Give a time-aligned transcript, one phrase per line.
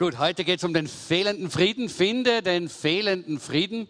[0.00, 1.90] Gut, heute geht es um den fehlenden Frieden.
[1.90, 3.86] Finde den fehlenden Frieden.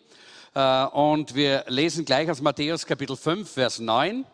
[0.57, 4.27] Äh, und wir lesen gleich aus Matthäus Kapitel 5, Vers 9.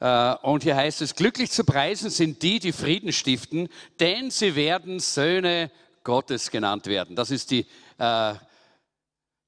[0.00, 3.68] Äh, und hier heißt es, glücklich zu preisen sind die, die Frieden stiften,
[4.00, 5.70] denn sie werden Söhne
[6.02, 7.14] Gottes genannt werden.
[7.14, 7.64] Das ist die
[7.98, 8.34] äh,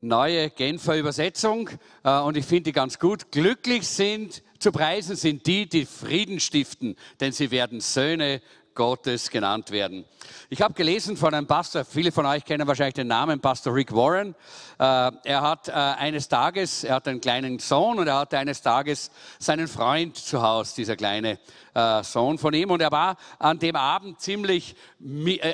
[0.01, 1.69] neue Genfer Übersetzung
[2.05, 3.33] und ich finde die ganz gut.
[3.33, 8.43] Glücklich sind zu preisen sind die, die Frieden stiften, denn sie werden Söhne
[8.79, 10.05] Gottes genannt werden.
[10.51, 13.93] Ich habe gelesen von einem Pastor, viele von euch kennen wahrscheinlich den Namen, Pastor Rick
[13.93, 14.37] Warren.
[14.79, 18.63] Äh, er hat äh, eines Tages, er hat einen kleinen Sohn und er hatte eines
[18.63, 19.11] Tages
[19.41, 21.41] seinen Freund zu Hause, dieser kleine
[21.75, 22.71] äh, Sohn von ihm.
[22.71, 24.77] Und er war an dem Abend ziemlich,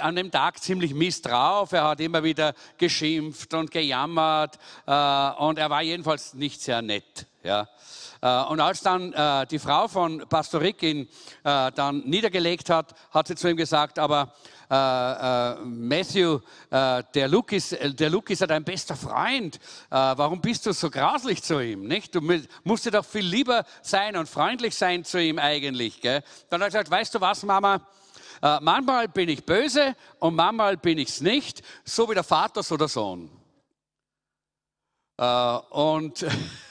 [0.03, 1.73] an dem Tag ziemlich mies drauf.
[1.73, 7.27] Er hat immer wieder geschimpft und gejammert und er war jedenfalls nicht sehr nett.
[7.43, 7.69] Ja.
[8.25, 11.07] Äh, und als dann äh, die Frau von Pastor Rick ihn
[11.45, 14.35] äh, dann niedergelegt hat, hat sie zu ihm gesagt, aber
[15.63, 19.61] Matthew, der Luke, ist, der Luke ist ja dein bester Freund.
[19.91, 21.87] warum bist du so graslich zu ihm?
[21.87, 22.15] Nicht?
[22.15, 22.23] Du
[22.65, 26.01] musst dir doch viel lieber sein und freundlich sein zu ihm eigentlich.
[26.01, 26.25] Gell?
[26.49, 27.83] Dann hat er gesagt, weißt du was, Mama?
[28.63, 32.79] manchmal bin ich böse und manchmal bin ich es nicht, so wie der Vater, so
[32.79, 33.31] der Sohn.
[35.71, 36.27] und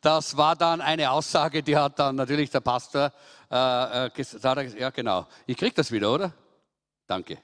[0.00, 3.12] Das war dann eine Aussage, die hat dann natürlich der Pastor
[3.50, 6.32] äh, äh gesagt, ja genau, ich krieg das wieder, oder?
[7.06, 7.38] Danke.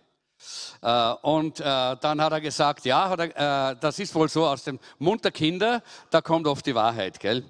[0.81, 4.65] Äh, und äh, dann hat er gesagt, ja, er, äh, das ist wohl so aus
[4.65, 7.45] dem Mund der Kinder, da kommt oft die Wahrheit, gell?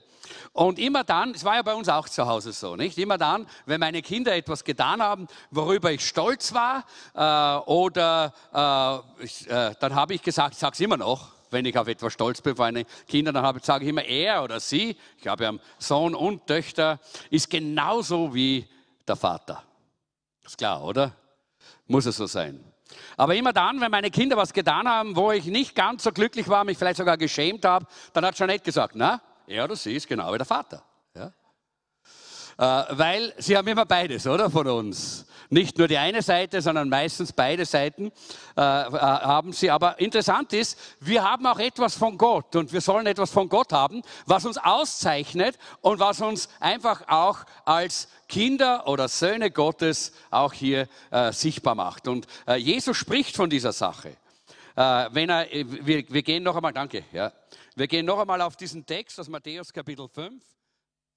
[0.53, 2.97] Und immer dann, es war ja bei uns auch zu Hause so, nicht?
[2.97, 9.25] Immer dann, wenn meine Kinder etwas getan haben, worüber ich stolz war, äh, oder äh,
[9.25, 12.13] ich, äh, dann habe ich gesagt, ich sage es immer noch, wenn ich auf etwas
[12.13, 15.53] stolz bin für meine Kinder, dann sage ich immer, er oder sie, ich habe ja
[15.79, 17.01] Sohn und Töchter,
[17.31, 18.69] ist genauso wie
[19.09, 19.63] der Vater.
[20.45, 21.13] Ist klar, oder?
[21.87, 22.63] Muss es so sein.
[23.17, 26.49] Aber immer dann, wenn meine Kinder was getan haben, wo ich nicht ganz so glücklich
[26.49, 30.09] war, mich vielleicht sogar geschämt habe, dann hat Jeanette gesagt, na, er oder sie ist
[30.09, 30.83] genau wie der Vater.
[32.59, 35.27] Äh, weil sie haben immer beides, oder, von uns.
[35.51, 38.07] Nicht nur die eine Seite, sondern meistens beide Seiten
[38.57, 39.71] äh, äh, haben sie.
[39.71, 43.73] Aber interessant ist, wir haben auch etwas von Gott und wir sollen etwas von Gott
[43.73, 50.53] haben, was uns auszeichnet und was uns einfach auch als Kinder oder Söhne Gottes auch
[50.53, 52.09] hier äh, sichtbar macht.
[52.09, 54.17] Und äh, Jesus spricht von dieser Sache.
[54.77, 57.33] Äh, wenn er, wir, wir gehen noch einmal, danke, ja.
[57.77, 60.43] Wir gehen noch einmal auf diesen Text aus Matthäus Kapitel 5.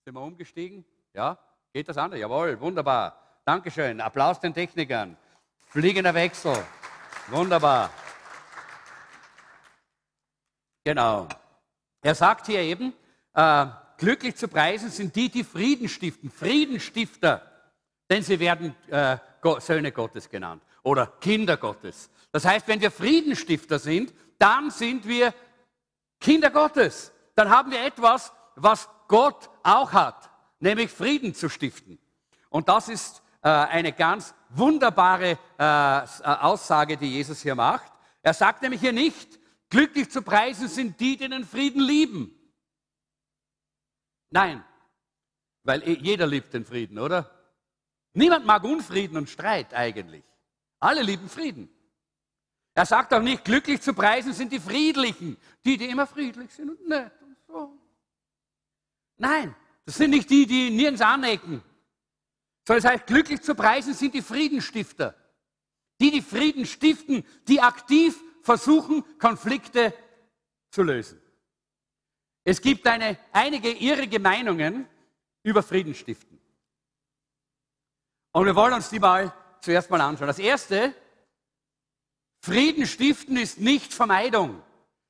[0.04, 0.86] Sind wir umgestiegen?
[1.18, 1.36] Ja?
[1.74, 2.16] Geht das an?
[2.16, 3.20] Jawohl, wunderbar.
[3.44, 4.00] Dankeschön.
[4.02, 5.18] Applaus den Technikern.
[5.68, 6.56] Fliegender Wechsel.
[7.30, 7.90] Wunderbar.
[10.84, 11.28] Genau.
[12.04, 12.94] Er sagt hier eben,
[13.34, 13.66] äh,
[13.98, 17.42] glücklich zu preisen sind die, die Frieden stiften, Friedenstifter,
[18.10, 19.18] denn sie werden äh,
[19.60, 22.12] Söhne Gottes genannt oder Kinder Gottes.
[22.32, 25.34] Das heißt, wenn wir Friedenstifter sind, dann sind wir
[26.20, 27.12] Kinder Gottes.
[27.34, 30.30] Dann haben wir etwas, was Gott auch hat,
[30.60, 32.00] nämlich Frieden zu stiften.
[32.50, 37.92] Und das ist äh, eine ganz wunderbare äh, äh, Aussage, die Jesus hier macht.
[38.22, 42.34] Er sagt nämlich hier nicht, glücklich zu preisen sind die, die den Frieden lieben.
[44.30, 44.64] Nein,
[45.64, 47.30] weil jeder liebt den Frieden, oder?
[48.14, 50.24] Niemand mag Unfrieden und Streit eigentlich.
[50.80, 51.70] Alle lieben Frieden.
[52.74, 56.70] Er sagt auch nicht, glücklich zu preisen sind die Friedlichen, die, die immer friedlich sind
[56.70, 57.78] und nett und so.
[59.18, 59.56] Nein,
[59.88, 61.64] das sind nicht die, die nirgends anecken,
[62.68, 65.16] sondern es heißt, glücklich zu preisen sind die Friedenstifter.
[66.02, 69.94] Die, die Frieden stiften, die aktiv versuchen, Konflikte
[70.72, 71.22] zu lösen.
[72.44, 74.90] Es gibt eine, einige irrige Meinungen
[75.44, 76.38] über Friedenstiften.
[78.34, 80.28] Und wir wollen uns die mal zuerst mal anschauen.
[80.28, 80.94] Das erste,
[82.42, 84.62] Frieden stiften ist nicht Vermeidung.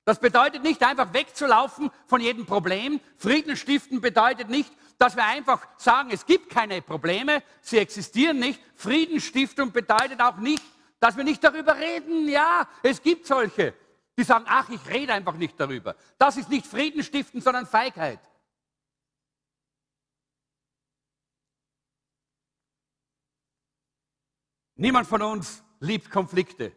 [0.08, 3.02] Das bedeutet nicht einfach wegzulaufen von jedem Problem.
[3.18, 8.60] Frieden stiften bedeutet nicht dass wir einfach sagen, es gibt keine Probleme, sie existieren nicht.
[8.76, 10.64] Friedensstiftung bedeutet auch nicht,
[11.00, 12.28] dass wir nicht darüber reden.
[12.28, 13.76] Ja, es gibt solche,
[14.18, 15.96] die sagen, ach, ich rede einfach nicht darüber.
[16.18, 18.20] Das ist nicht Friedensstiften, sondern Feigheit.
[24.76, 26.72] Niemand von uns liebt Konflikte.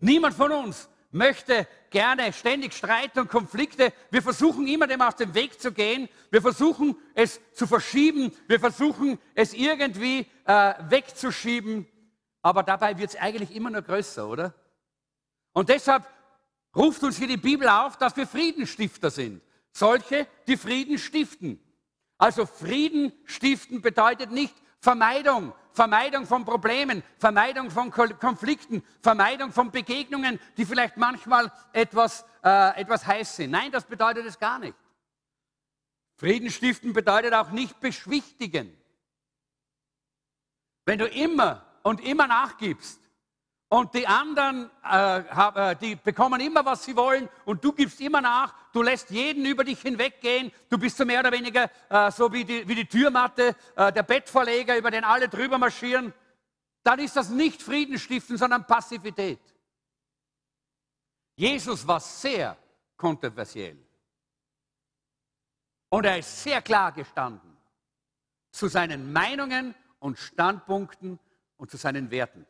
[0.00, 3.92] Niemand von uns möchte gerne ständig Streit und Konflikte.
[4.10, 6.08] Wir versuchen immer dem aus dem Weg zu gehen.
[6.30, 8.32] Wir versuchen es zu verschieben.
[8.46, 11.86] Wir versuchen es irgendwie äh, wegzuschieben.
[12.42, 14.54] Aber dabei wird es eigentlich immer nur größer, oder?
[15.52, 16.06] Und deshalb
[16.76, 19.42] ruft uns hier die Bibel auf, dass wir Friedenstifter sind.
[19.72, 21.60] Solche, die Frieden stiften.
[22.16, 25.52] Also Frieden stiften bedeutet nicht Vermeidung.
[25.78, 33.06] Vermeidung von Problemen, Vermeidung von Konflikten, Vermeidung von Begegnungen, die vielleicht manchmal etwas, äh, etwas
[33.06, 33.52] heiß sind.
[33.52, 34.76] Nein, das bedeutet es gar nicht.
[36.16, 38.76] Frieden stiften bedeutet auch nicht beschwichtigen.
[40.84, 43.00] Wenn du immer und immer nachgibst
[43.70, 48.20] und die anderen, äh, äh, die bekommen immer, was sie wollen und du gibst immer
[48.20, 52.32] nach, du lässt jeden über dich hinweggehen, du bist so mehr oder weniger äh, so
[52.32, 56.14] wie die, wie die Türmatte, äh, der Bettvorleger, über den alle drüber marschieren,
[56.82, 59.40] dann ist das nicht Frieden stiften, sondern Passivität.
[61.36, 62.56] Jesus war sehr
[62.96, 63.76] kontroversiell.
[65.90, 67.56] Und er ist sehr klar gestanden
[68.50, 71.18] zu seinen Meinungen und Standpunkten
[71.58, 72.46] und zu seinen Werten.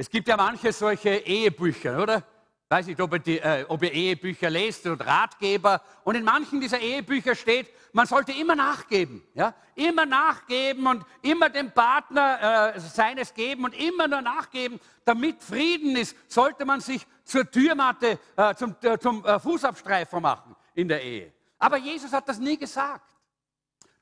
[0.00, 2.22] Es gibt ja manche solche Ehebücher, oder?
[2.70, 5.82] Weiß nicht, ob ihr, die, äh, ob ihr Ehebücher lest und Ratgeber.
[6.04, 9.22] Und in manchen dieser Ehebücher steht, man sollte immer nachgeben.
[9.34, 9.52] Ja?
[9.74, 14.80] Immer nachgeben und immer dem Partner äh, seines geben und immer nur nachgeben.
[15.04, 20.56] Damit Frieden ist, sollte man sich zur Türmatte, äh, zum, äh, zum äh, Fußabstreifer machen
[20.72, 21.30] in der Ehe.
[21.58, 23.14] Aber Jesus hat das nie gesagt.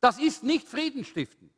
[0.00, 1.50] Das ist nicht Frieden stiften.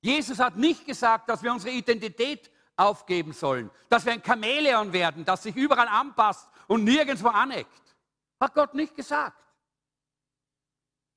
[0.00, 5.24] Jesus hat nicht gesagt, dass wir unsere Identität aufgeben sollen, dass wir ein Chamäleon werden,
[5.24, 7.96] das sich überall anpasst und nirgendwo aneckt.
[8.40, 9.42] Hat Gott nicht gesagt.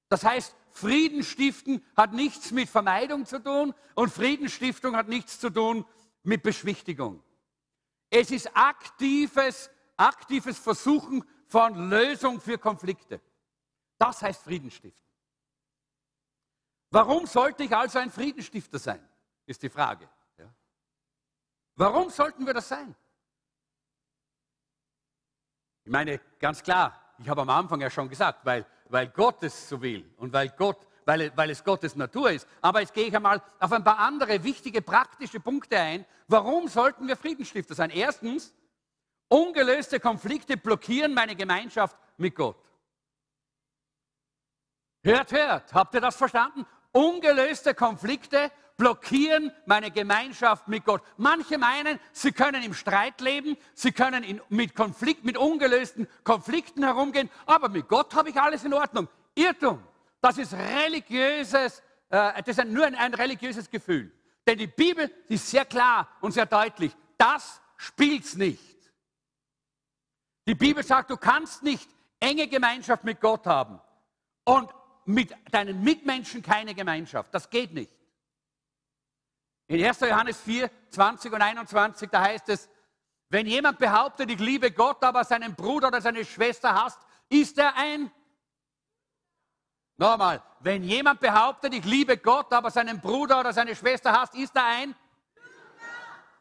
[0.10, 5.50] Das heißt, Frieden stiften hat nichts mit Vermeidung zu tun und Friedensstiftung hat nichts zu
[5.50, 5.86] tun
[6.24, 7.24] mit Beschwichtigung.
[8.10, 13.20] Es ist aktives, aktives Versuchen von Lösung für Konflikte.
[13.98, 15.08] Das heißt Friedenstiften.
[16.90, 19.06] Warum sollte ich also ein Friedenstifter sein,
[19.46, 20.10] ist die Frage.
[21.78, 22.96] Warum sollten wir das sein?
[25.86, 29.70] Ich meine, ganz klar, ich habe am Anfang ja schon gesagt, weil, weil Gott es
[29.70, 32.48] so will und weil, Gott, weil, weil es Gottes Natur ist.
[32.62, 36.06] Aber jetzt gehe ich einmal auf ein paar andere wichtige praktische Punkte ein.
[36.28, 37.92] Warum sollten wir Friedensstifter sein?
[37.92, 38.54] Erstens,
[39.30, 42.58] ungelöste Konflikte blockieren meine Gemeinschaft mit Gott.
[45.04, 46.66] Hört, hört, habt ihr das verstanden?
[46.98, 51.04] Ungelöste Konflikte blockieren meine Gemeinschaft mit Gott.
[51.18, 56.84] Manche meinen, sie können im Streit leben, sie können in, mit Konflikt, mit ungelösten Konflikten
[56.84, 59.08] herumgehen, aber mit Gott habe ich alles in Ordnung.
[59.36, 59.84] Irrtum.
[60.22, 64.12] Das ist religiöses, äh, das ist nur ein, ein religiöses Gefühl.
[64.48, 66.98] Denn die Bibel ist sehr klar und sehr deutlich.
[67.16, 68.76] Das spielt's nicht.
[70.48, 71.88] Die Bibel sagt, du kannst nicht
[72.20, 73.80] enge Gemeinschaft mit Gott haben
[74.46, 74.72] und
[75.08, 77.34] mit deinen Mitmenschen keine Gemeinschaft.
[77.34, 77.92] Das geht nicht.
[79.68, 80.00] In 1.
[80.02, 82.70] Johannes 4, 20 und 21, da heißt es,
[83.30, 87.00] wenn jemand behauptet, ich liebe Gott, aber seinen Bruder oder seine Schwester hasst,
[87.30, 88.12] ist er ein.
[89.98, 94.56] Nochmal, wenn jemand behauptet, ich liebe Gott, aber seinen Bruder oder seine Schwester hasst, ist
[94.56, 94.96] er ein.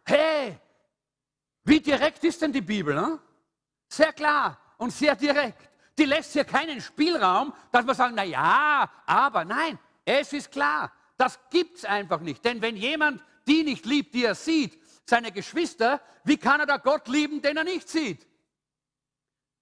[0.05, 0.61] Hey,
[1.65, 2.95] wie direkt ist denn die Bibel?
[2.95, 3.19] Ne?
[3.89, 5.71] Sehr klar und sehr direkt.
[5.99, 10.93] Die lässt hier keinen Spielraum, dass man sagt, na ja, aber nein, es ist klar,
[11.17, 12.45] das gibt es einfach nicht.
[12.45, 14.79] Denn wenn jemand die nicht liebt, die er sieht,
[15.09, 18.27] seine Geschwister, wie kann er da Gott lieben, den er nicht sieht?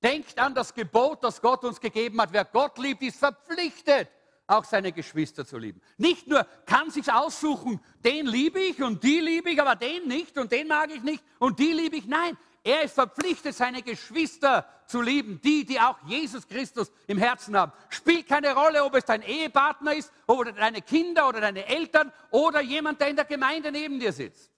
[0.02, 2.32] Denkt an das Gebot, das Gott uns gegeben hat.
[2.32, 4.08] Wer Gott liebt, ist verpflichtet,
[4.46, 5.80] auch seine Geschwister zu lieben.
[5.96, 10.36] Nicht nur kann sich aussuchen, den liebe ich und die liebe ich, aber den nicht
[10.36, 12.06] und den mag ich nicht und die liebe ich.
[12.06, 17.54] Nein, er ist verpflichtet, seine Geschwister zu lieben, die, die auch Jesus Christus im Herzen
[17.54, 17.72] haben.
[17.90, 22.62] Spielt keine Rolle, ob es dein Ehepartner ist oder deine Kinder oder deine Eltern oder
[22.62, 24.50] jemand, der in der Gemeinde neben dir sitzt.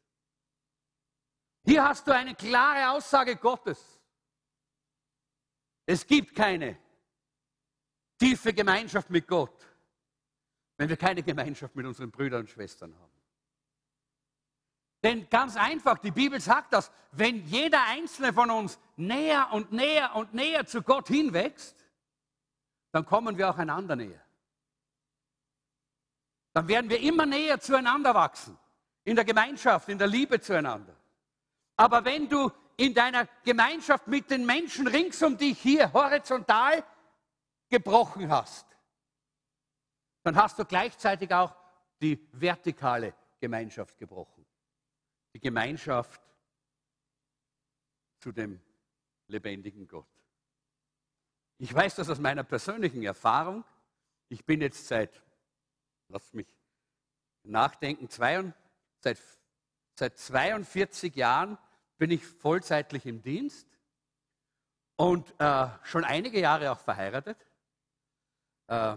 [1.65, 4.01] Hier hast du eine klare Aussage Gottes.
[5.85, 6.79] Es gibt keine
[8.19, 9.67] tiefe Gemeinschaft mit Gott,
[10.77, 13.16] wenn wir keine Gemeinschaft mit unseren Brüdern und Schwestern haben.
[15.07, 20.17] Denn ganz einfach, die Bibel sagt das, wenn jeder einzelne von uns näher und näher
[20.17, 21.77] und näher zu Gott hinwächst,
[22.91, 24.21] dann kommen wir auch einander näher.
[26.55, 28.59] Dann werden wir immer näher zueinander wachsen,
[29.05, 30.97] in der Gemeinschaft, in der Liebe zueinander.
[31.77, 36.83] Aber wenn du in deiner Gemeinschaft mit den Menschen rings um dich hier horizontal
[37.69, 38.67] gebrochen hast,
[40.25, 41.55] dann hast du gleichzeitig auch
[42.03, 44.45] die vertikale Gemeinschaft gebrochen
[45.37, 46.19] die Gemeinschaft
[48.21, 48.59] zu dem
[49.27, 50.09] lebendigen Gott.
[51.59, 53.63] Ich weiß das aus meiner persönlichen Erfahrung.
[54.31, 55.23] Ich bin jetzt seit,
[56.09, 56.47] lass mich
[57.43, 58.51] nachdenken, zwei,
[59.01, 59.21] seit,
[59.95, 61.59] seit 42 Jahren
[61.99, 63.69] bin ich vollzeitlich im Dienst
[64.97, 67.37] und äh, schon einige Jahre auch verheiratet.
[68.69, 68.97] Äh,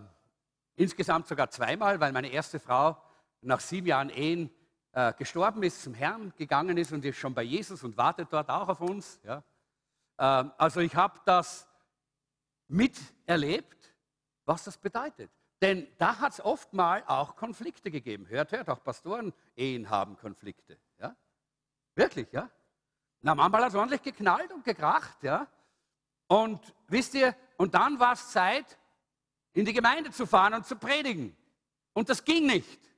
[0.78, 2.96] insgesamt sogar zweimal, weil meine erste Frau
[3.42, 4.50] nach sieben Jahren Ehen
[4.92, 8.50] äh, gestorben ist, zum Herrn gegangen ist und ist schon bei Jesus und wartet dort
[8.50, 9.20] auch auf uns.
[9.24, 9.44] Ja.
[10.18, 11.68] Ähm, also ich habe das
[12.68, 13.96] miterlebt,
[14.46, 15.32] was das bedeutet.
[15.62, 18.28] Denn da hat es oft mal auch Konflikte gegeben.
[18.28, 20.78] Hört, hört, auch Pastoren-Ehen haben Konflikte.
[21.00, 21.16] Ja?
[21.96, 22.50] Wirklich, ja?
[23.22, 25.48] Na, manchmal hat es ordentlich geknallt und gekracht, ja?
[26.28, 28.78] Und wisst ihr, und dann war es Zeit,
[29.54, 31.36] in die Gemeinde zu fahren und zu predigen.
[31.94, 32.89] Und das ging nicht.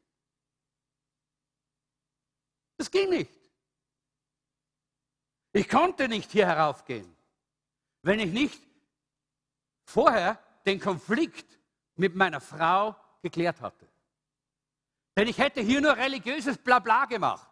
[2.81, 3.39] Das ging nicht.
[5.53, 7.15] Ich konnte nicht hier heraufgehen,
[8.01, 8.59] wenn ich nicht
[9.85, 11.59] vorher den Konflikt
[11.95, 13.88] mit meiner Frau geklärt hatte.
[15.15, 17.51] Denn ich hätte hier nur religiöses Blabla gemacht.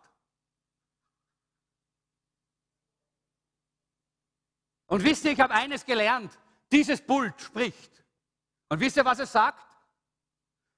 [4.88, 6.40] Und wisst ihr, ich habe eines gelernt.
[6.72, 8.04] Dieses Pult spricht.
[8.70, 9.64] Und wisst ihr, was es sagt?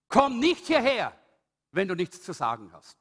[0.09, 1.17] Komm nicht hierher,
[1.71, 2.97] wenn du nichts zu sagen hast.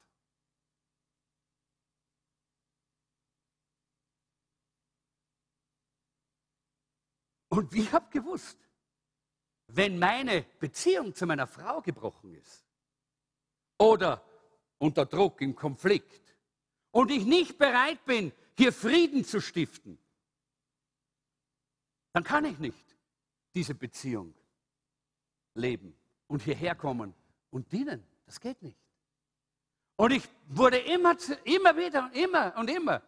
[7.60, 8.56] Und ich habe gewusst,
[9.66, 12.64] wenn meine Beziehung zu meiner Frau gebrochen ist
[13.76, 14.24] oder
[14.78, 16.34] unter Druck, im Konflikt
[16.90, 19.98] und ich nicht bereit bin, hier Frieden zu stiften,
[22.14, 22.96] dann kann ich nicht
[23.54, 24.32] diese Beziehung
[25.52, 25.94] leben
[26.28, 27.12] und hierher kommen
[27.50, 28.02] und dienen.
[28.24, 28.80] Das geht nicht.
[29.96, 31.14] Und ich wurde immer,
[31.44, 33.02] immer wieder und immer und immer,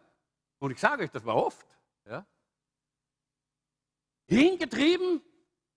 [0.59, 1.65] und ich sage euch, das war oft,
[2.05, 2.23] ja,
[4.27, 5.21] hingetrieben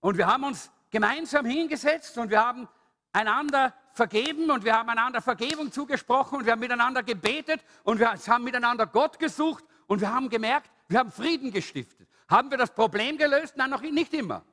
[0.01, 2.69] und wir haben uns gemeinsam hingesetzt und wir haben
[3.13, 8.11] einander vergeben und wir haben einander Vergebung zugesprochen und wir haben miteinander gebetet und wir
[8.11, 12.09] haben miteinander Gott gesucht und wir haben gemerkt, wir haben Frieden gestiftet.
[12.29, 13.57] Haben wir das Problem gelöst?
[13.57, 14.45] Nein, noch nicht immer.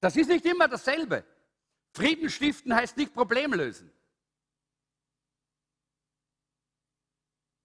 [0.00, 1.24] Das ist nicht immer dasselbe.
[1.92, 3.90] Frieden stiften heißt nicht Problem lösen.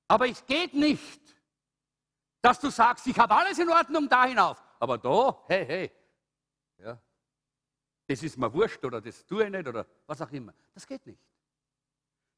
[0.08, 1.22] Aber es geht nicht,
[2.42, 5.92] dass du sagst, ich habe alles in Ordnung da hinauf, aber da, hey, hey,
[6.80, 7.00] ja,
[8.08, 10.56] das ist mir wurscht oder das tue ich nicht oder was auch immer.
[10.74, 11.20] Das geht nicht.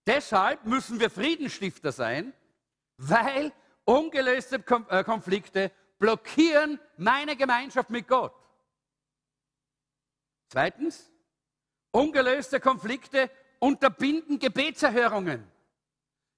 [0.06, 2.34] Deshalb müssen wir Friedensstifter sein,
[2.98, 3.54] weil
[3.86, 4.58] ungelöste
[4.90, 8.36] äh, Konflikte blockieren meine Gemeinschaft mit Gott.
[10.50, 11.10] Zweitens,
[11.92, 15.50] ungelöste Konflikte unterbinden Gebetserhörungen.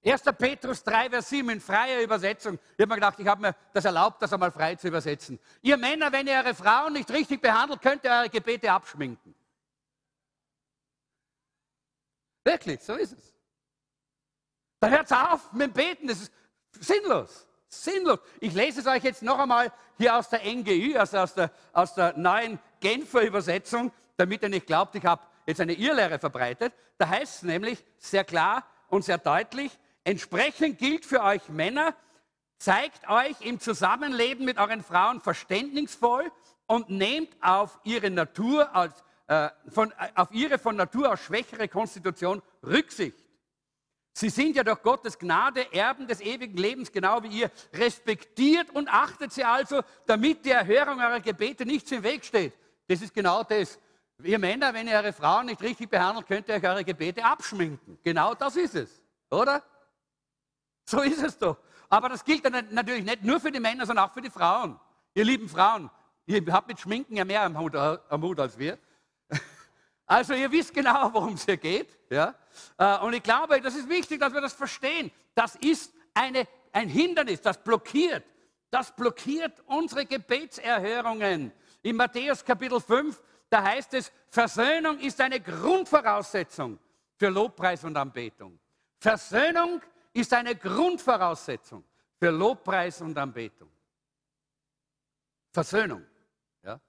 [0.04, 0.22] 1.
[0.38, 2.58] Petrus 3, Vers 7 in freier Übersetzung.
[2.76, 5.38] Ich habe mir gedacht, ich habe mir das erlaubt, das einmal frei zu übersetzen.
[5.62, 9.34] Ihr Männer, wenn ihr eure Frauen nicht richtig behandelt, könnt ihr eure Gebete abschminken.
[12.44, 13.34] Wirklich, so ist es.
[14.78, 16.32] Da hört es auf mit dem Beten, das ist
[16.78, 17.46] sinnlos.
[17.68, 18.20] Sinnlos.
[18.40, 21.94] Ich lese es euch jetzt noch einmal hier aus der NGÜ, also aus der, aus
[21.94, 26.72] der neuen Genfer Übersetzung, damit ihr nicht glaubt, ich habe jetzt eine Irrlehre verbreitet.
[26.98, 31.94] Da heißt es nämlich sehr klar und sehr deutlich, entsprechend gilt für euch Männer,
[32.58, 36.30] zeigt euch im Zusammenleben mit euren Frauen verständnisvoll
[36.66, 41.68] und nehmt auf ihre Natur als, äh, von, äh, auf ihre von Natur aus schwächere
[41.68, 43.18] Konstitution Rücksicht.
[44.12, 47.50] Sie sind ja durch Gottes Gnade Erben des ewigen Lebens, genau wie ihr.
[47.74, 52.54] Respektiert und achtet sie also, damit die Erhörung eurer Gebete nichts im Weg steht.
[52.86, 53.78] Das ist genau das.
[54.22, 57.98] Ihr Männer, wenn ihr eure Frauen nicht richtig behandelt, könnt ihr euch eure Gebete abschminken.
[58.02, 59.62] Genau das ist es, oder?
[60.88, 61.58] So ist es doch.
[61.88, 64.78] Aber das gilt dann natürlich nicht nur für die Männer, sondern auch für die Frauen.
[65.14, 65.90] Ihr lieben Frauen,
[66.26, 68.78] ihr habt mit Schminken ja mehr am Hut, am Hut als wir.
[70.08, 71.98] Also ihr wisst genau, worum es hier geht.
[72.10, 72.32] Ja?
[72.78, 75.10] Äh, und ich glaube, das ist wichtig, dass wir das verstehen.
[75.34, 78.22] Das ist eine, ein Hindernis, das blockiert.
[78.70, 81.50] Das blockiert unsere Gebetserhörungen.
[81.82, 86.78] In Matthäus Kapitel 5, da heißt es, Versöhnung ist eine Grundvoraussetzung
[87.16, 88.60] für Lobpreis und Anbetung.
[89.00, 89.95] Versöhnung ist
[90.32, 91.84] eine Grundvoraussetzung
[92.18, 93.70] für Lobpreis und Anbetung.
[95.52, 96.04] Versöhnung.
[96.62, 96.80] Ja?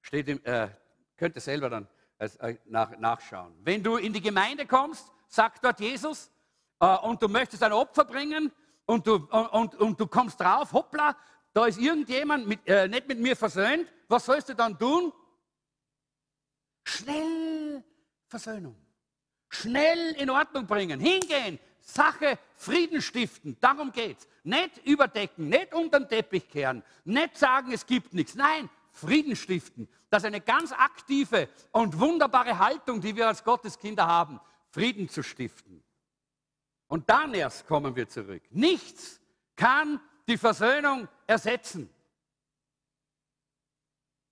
[0.00, 0.68] Steht im, äh,
[1.16, 3.54] könnt ihr selber dann äh, nach, nachschauen.
[3.62, 6.30] Wenn du in die Gemeinde kommst, sagt dort Jesus,
[6.80, 8.52] äh, und du möchtest ein Opfer bringen
[8.86, 11.16] und du, und, und, und du kommst drauf, hoppla,
[11.52, 15.12] da ist irgendjemand mit, äh, nicht mit mir versöhnt, was sollst du dann tun?
[16.84, 17.84] Schnell
[18.34, 18.74] Versöhnung.
[19.48, 24.26] Schnell in Ordnung bringen, hingehen, Sache Frieden stiften, darum geht's.
[24.42, 28.34] Nicht überdecken, nicht unter den Teppich kehren, nicht sagen, es gibt nichts.
[28.34, 29.88] Nein, Frieden stiften.
[30.08, 35.22] Das ist eine ganz aktive und wunderbare Haltung, die wir als Gotteskinder haben, Frieden zu
[35.22, 35.82] stiften.
[36.86, 38.42] Und dann erst kommen wir zurück.
[38.50, 39.20] Nichts
[39.56, 41.90] kann die Versöhnung ersetzen.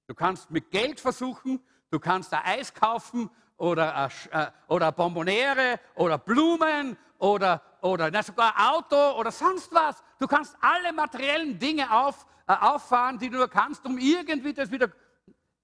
[0.06, 6.18] Du kannst mit Geld versuchen, du kannst da Eis kaufen oder, äh, oder Bonboniere oder
[6.18, 10.02] Blumen oder, oder na, sogar Auto oder sonst was.
[10.18, 14.70] Du kannst alle materiellen Dinge auf, äh, auffahren, die du nur kannst, um irgendwie das
[14.70, 14.90] wieder...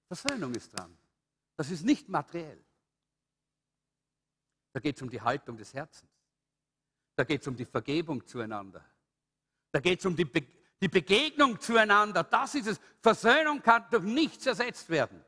[0.07, 0.97] Versöhnung ist dran.
[1.57, 2.63] Das ist nicht materiell.
[4.71, 6.09] Da geht es um die Haltung des Herzens.
[7.17, 8.83] Da geht es um die Vergebung zueinander.
[9.71, 10.47] Da geht es um die, Be
[10.81, 12.23] die Begegnung zueinander.
[12.23, 12.79] Das ist es.
[13.01, 15.23] Versöhnung kann durch nichts ersetzt werden.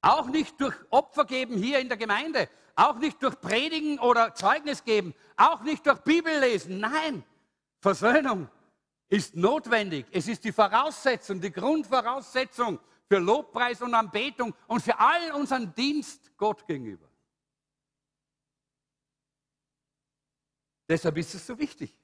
[0.00, 2.48] Auch nicht durch Opfer geben hier in der Gemeinde.
[2.76, 5.14] Auch nicht durch Predigen oder Zeugnis geben.
[5.36, 6.78] Auch nicht durch Bibel lesen.
[6.78, 7.24] Nein,
[7.80, 8.48] Versöhnung
[9.08, 10.06] ist notwendig.
[10.12, 12.78] Es ist die Voraussetzung, die Grundvoraussetzung
[13.08, 17.08] für Lobpreis und Anbetung und für all unseren Dienst Gott gegenüber.
[20.88, 21.94] Deshalb ist es so wichtig.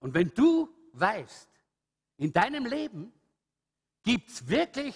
[0.00, 1.48] Und wenn du weißt,
[2.16, 3.12] in deinem Leben
[4.08, 4.94] gibt es wirklich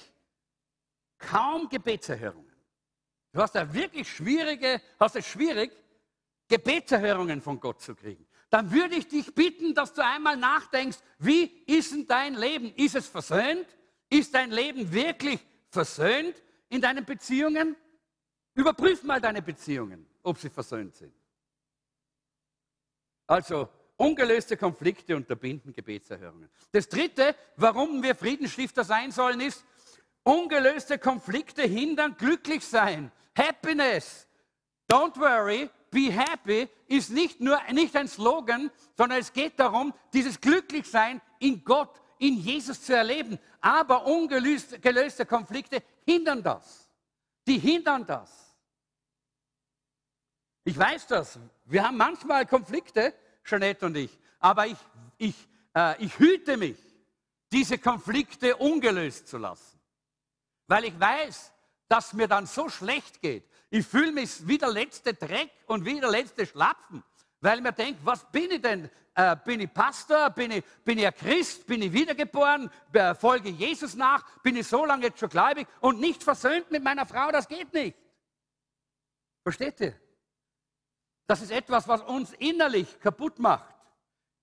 [1.19, 2.57] kaum Gebetserhörungen.
[3.31, 5.71] Du hast ja wirklich schwierige, hast es schwierig,
[6.49, 8.27] Gebetserhörungen von Gott zu kriegen.
[8.49, 12.75] Dann würde ich dich bitten, dass du einmal nachdenkst, wie ist denn dein Leben?
[12.75, 13.67] Ist es versöhnt?
[14.09, 17.77] Ist dein Leben wirklich versöhnt in deinen Beziehungen?
[18.55, 21.13] Überprüf mal deine Beziehungen, ob sie versöhnt sind.
[23.27, 23.69] Also
[24.03, 26.51] ungelöste Konflikte unterbinden Gebetserhörungen.
[26.73, 29.65] Das Dritte, warum wir Friedensstifter sein sollen, ist,
[30.25, 33.13] ungelöste Konflikte hindern glücklich sein.
[33.37, 34.27] Happiness.
[34.91, 40.41] Don't worry, be happy ist nicht nur nicht ein Slogan, sondern es geht darum, dieses
[40.41, 43.39] Glücklichsein in Gott, in Jesus zu erleben.
[43.61, 46.91] Aber ungelöste Konflikte hindern das.
[47.47, 48.57] Die hindern das.
[50.65, 51.39] Ich weiß das.
[51.65, 54.79] Wir haben manchmal Konflikte, Jeanette und ich, aber ich,
[55.19, 56.79] ich, äh, ich hüte mich,
[57.51, 59.79] diese Konflikte ungelöst zu lassen.
[60.67, 61.53] Weil ich weiß,
[61.89, 65.99] dass mir dann so schlecht geht, ich fühle mich wie der letzte Dreck und wie
[65.99, 67.03] der letzte Schlapfen,
[67.41, 68.91] weil ich mir denke, was bin ich denn?
[69.15, 70.31] Äh, bin ich Pastor?
[70.31, 71.67] Bin ich, bin ich ein Christ?
[71.67, 72.71] Bin ich wiedergeboren?
[72.93, 74.25] Äh, folge Jesus nach?
[74.41, 77.31] Bin ich so lange jetzt schon gläubig und nicht versöhnt mit meiner Frau?
[77.31, 77.97] Das geht nicht.
[79.43, 79.95] Versteht ihr?
[81.27, 83.75] Das ist etwas, was uns innerlich kaputt macht.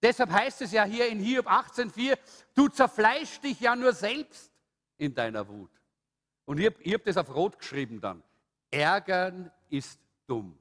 [0.02, 2.18] Deshalb heißt es ja hier in Hiob 18,4,
[2.56, 4.52] du zerfleischst dich ja nur selbst
[4.98, 5.72] in deiner Wut.
[6.46, 8.24] Und ich habe hab das auf Rot geschrieben dann.
[8.72, 10.58] Ärgern ist dumm.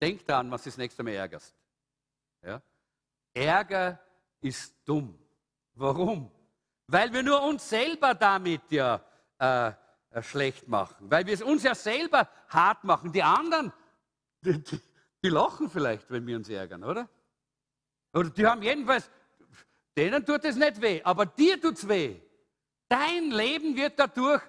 [0.00, 1.54] Denk daran, was du das nächste Mal ärgerst.
[2.42, 2.62] Ja?
[3.34, 4.00] Ärger
[4.40, 5.18] ist dumm.
[5.74, 6.30] Warum?
[6.86, 9.04] Weil wir nur uns selber damit ja
[9.38, 9.72] äh
[10.22, 11.10] schlecht machen.
[11.10, 13.12] Weil wir es uns ja selber hart machen.
[13.12, 13.72] Die anderen,
[14.42, 14.80] die, die,
[15.22, 17.08] die lachen vielleicht, wenn wir uns ärgern, oder?
[18.12, 19.10] Oder die haben jedenfalls,
[19.96, 22.16] denen tut es nicht weh, aber dir tut es weh.
[22.88, 24.42] Dein Leben wird dadurch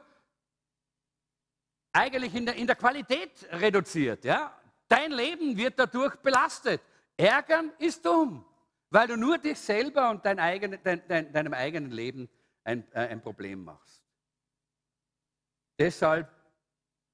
[1.92, 4.24] eigentlich in der, in der Qualität reduziert.
[4.24, 4.56] Ja?
[4.88, 6.82] Dein Leben wird dadurch belastet.
[7.18, 8.46] Ärgern ist dumm,
[8.90, 12.30] weil du nur dich selber und dein eigene, dein, dein, deinem eigenen Leben
[12.64, 13.97] ein, äh, ein Problem machst.
[15.78, 16.30] Deshalb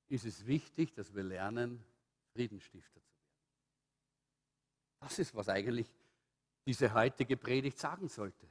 [0.08, 1.84] ist es wichtig, dass wir lernen,
[2.34, 3.44] Friedensstifter zu werden.
[5.00, 5.88] Das ist, was eigentlich
[6.66, 8.48] diese heutige Predigt sagen sollte.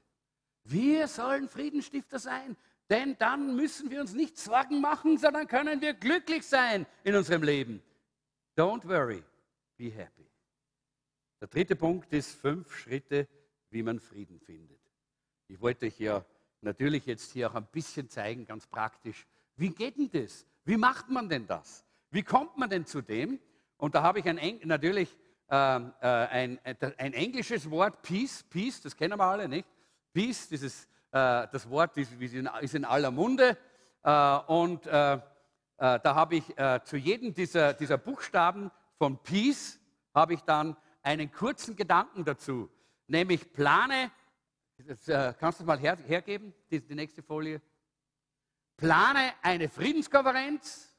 [0.65, 2.57] Wir sollen Friedensstifter sein.
[2.91, 7.43] Denn dann müssen wir uns nicht Sorgen machen, sondern können wir glücklich sein in unserem
[7.43, 7.83] Leben.
[8.57, 9.23] Don't worry,
[9.79, 10.29] be happy.
[11.41, 13.27] Der dritte Punkt ist fünf Schritte,
[13.71, 14.79] wie man Frieden findet.
[15.49, 16.25] Ich wollte euch ja
[16.61, 20.47] natürlich jetzt hier auch ein bisschen zeigen, ganz praktisch, wie geht denn das?
[20.65, 21.85] Wie macht man denn das?
[22.11, 23.39] Wie kommt man denn zu dem?
[23.77, 25.17] Und da habe ich ein, natürlich
[25.51, 29.67] ähm, äh, ein, ein, englisches Wort, Peace, Peace, das kennen wir alle, nicht?
[30.13, 33.59] Peace, dieses äh, das Wort ist, ist, in aller Munde.
[34.03, 35.19] Äh, und äh,
[35.79, 36.45] da habe ich
[36.85, 39.81] zu jedem dieser, dieser Buchstaben von Peace,
[40.15, 42.71] habe ich dann einen kurzen Gedanken dazu.
[43.09, 44.13] Nämlich plane,
[44.87, 45.07] das,
[45.41, 47.61] kannst du mal her, hergeben, die, die nächste Folie.
[48.77, 50.97] Plane eine Friedenskonferenz,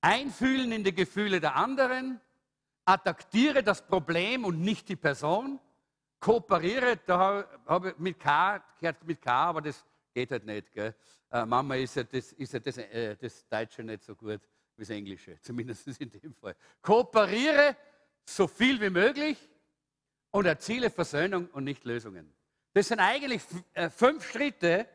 [0.00, 2.20] einfühlen in die Gefühle der anderen,
[2.84, 5.58] attackiere das Problem und nicht die Person,
[6.20, 10.72] kooperiere, da habe ich mit K, gehört mit K, aber das geht halt nicht.
[10.72, 10.94] Gell?
[11.30, 14.40] Äh, Mama ist ja, das, ist ja das, äh, das Deutsche nicht so gut
[14.76, 16.54] wie das Englische, zumindest in dem Fall.
[16.80, 17.76] Kooperiere
[18.24, 19.38] so viel wie möglich
[20.30, 22.32] und erziele Versöhnung und nicht Lösungen.
[22.72, 23.42] Das sind eigentlich
[23.74, 24.88] äh, fünf Schritte,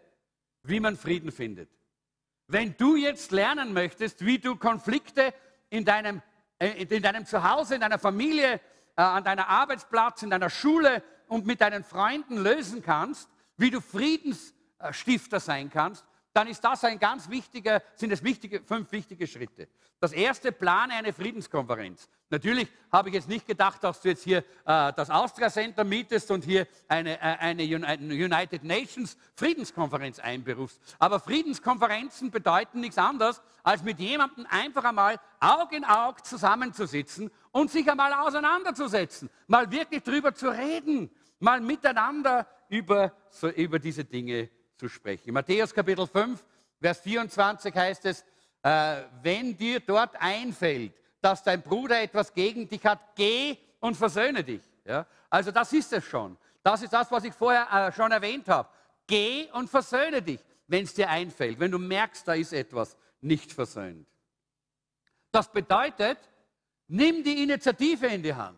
[0.64, 1.70] wie man Frieden findet.
[2.48, 5.34] Wenn du jetzt lernen möchtest, wie du Konflikte
[5.70, 6.22] in deinem,
[6.58, 8.60] äh, in deinem Zuhause, in deiner Familie,
[8.96, 13.82] äh, an deiner Arbeitsplatz, in deiner Schule, und mit deinen Freunden lösen kannst, wie du
[13.82, 16.06] Friedens, Friedensstifter sein kannst,
[16.40, 19.68] dann ist das ein ganz wichtiger, sind es wichtige, fünf wichtige Schritte.
[20.00, 22.08] Das erste, plane eine Friedenskonferenz.
[22.30, 26.32] Natürlich habe ich jetzt nicht gedacht, dass du jetzt hier äh, das Austria Center mietest
[26.32, 30.80] und hier eine, äh, eine United Nations Friedenskonferenz einberufst.
[30.98, 37.70] Aber Friedenskonferenzen bedeuten nichts anderes, als mit jemandem einfach einmal Aug in Aug zusammenzusitzen und
[37.70, 44.50] sich einmal auseinanderzusetzen, mal wirklich darüber zu reden, mal miteinander über, so, über diese Dinge
[44.80, 45.28] zu sprechen.
[45.28, 46.44] In Matthäus Kapitel 5,
[46.82, 48.24] Vers 24 heißt es,
[48.64, 54.44] äh, wenn dir dort einfällt, dass dein Bruder etwas gegen dich hat, geh und versöhne
[54.44, 54.62] dich.
[54.86, 55.06] Ja?
[55.30, 56.38] Also das ist es schon.
[56.64, 58.70] Das ist das, was ich vorher äh, schon erwähnt habe.
[59.06, 63.52] Geh und versöhne dich, wenn es dir einfällt, wenn du merkst, da ist etwas nicht
[63.52, 64.08] versöhnt.
[65.32, 66.18] Das bedeutet,
[66.88, 68.58] nimm die Initiative in die Hand.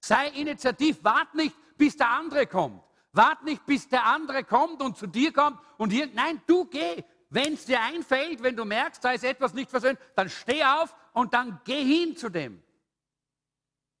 [0.00, 2.82] Sei initiativ, wart nicht, bis der andere kommt.
[3.12, 6.06] Wart nicht, bis der andere kommt und zu dir kommt und hier.
[6.12, 7.02] Nein, du geh.
[7.28, 10.94] Wenn es dir einfällt, wenn du merkst, da ist etwas nicht versöhnt, dann steh auf
[11.12, 12.62] und dann geh hin zu dem.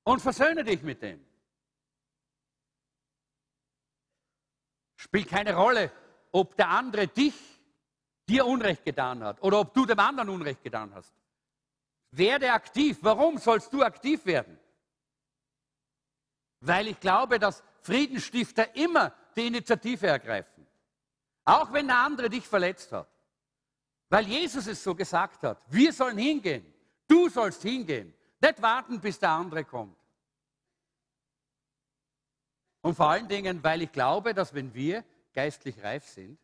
[0.02, 1.24] Und versöhne dich mit dem.
[4.96, 5.92] Spielt keine Rolle,
[6.32, 7.34] ob der andere dich,
[8.28, 11.12] dir Unrecht getan hat oder ob du dem anderen Unrecht getan hast.
[12.12, 12.98] Werde aktiv.
[13.02, 14.58] Warum sollst du aktiv werden?
[16.60, 20.66] Weil ich glaube, dass Friedensstifter immer die Initiative ergreifen.
[21.44, 23.08] Auch wenn der andere dich verletzt hat.
[24.08, 25.64] Weil Jesus es so gesagt hat.
[25.68, 26.72] Wir sollen hingehen.
[27.06, 28.12] Du sollst hingehen.
[28.40, 29.96] Nicht warten, bis der andere kommt.
[32.82, 36.38] Und vor allen Dingen, weil ich glaube, dass wenn wir geistlich reif sind,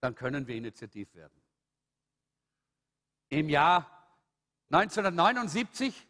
[0.00, 1.40] dann können wir initiativ werden.
[3.28, 3.86] Im Jahr
[4.70, 6.06] 1979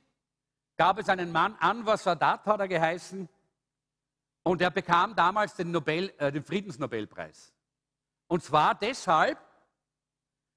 [0.76, 3.28] gab es einen Mann, Anwar Sadat hat er geheißen,
[4.42, 7.52] und er bekam damals den, Nobel, äh, den Friedensnobelpreis.
[8.26, 9.38] Und zwar deshalb,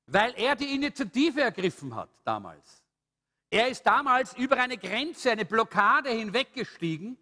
[0.08, 2.84] weil er die Initiative ergriffen hat damals.
[3.50, 7.17] Er ist damals über eine Grenze, eine Blockade hinweggestiegen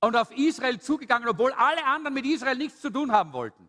[0.00, 3.68] und auf Israel zugegangen, obwohl alle anderen mit Israel nichts zu tun haben wollten.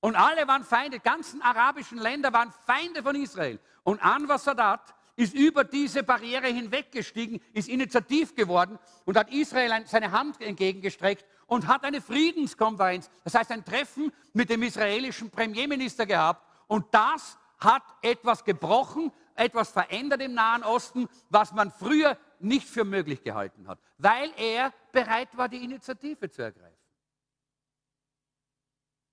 [0.00, 3.58] Und alle waren Feinde, die ganzen arabischen Länder waren Feinde von Israel.
[3.84, 10.10] Und Anwar Sadat ist über diese Barriere hinweggestiegen, ist initiativ geworden und hat Israel seine
[10.10, 16.44] Hand entgegengestreckt und hat eine Friedenskonferenz, das heißt ein Treffen mit dem israelischen Premierminister gehabt.
[16.66, 22.84] Und das hat etwas gebrochen, etwas verändert im Nahen Osten, was man früher nicht für
[22.84, 26.74] möglich gehalten hat, weil er bereit war, die Initiative zu ergreifen.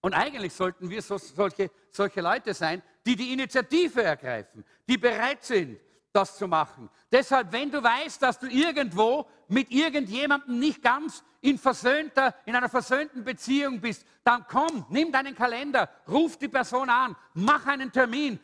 [0.01, 5.43] Und eigentlich sollten wir so, solche, solche Leute sein, die die Initiative ergreifen, die bereit
[5.43, 5.79] sind,
[6.13, 6.89] das zu machen.
[7.11, 12.69] Deshalb, wenn du weißt, dass du irgendwo mit irgendjemandem nicht ganz in, versöhnter, in einer
[12.69, 18.39] versöhnten Beziehung bist, dann komm, nimm deinen Kalender, ruf die Person an, mach einen Termin,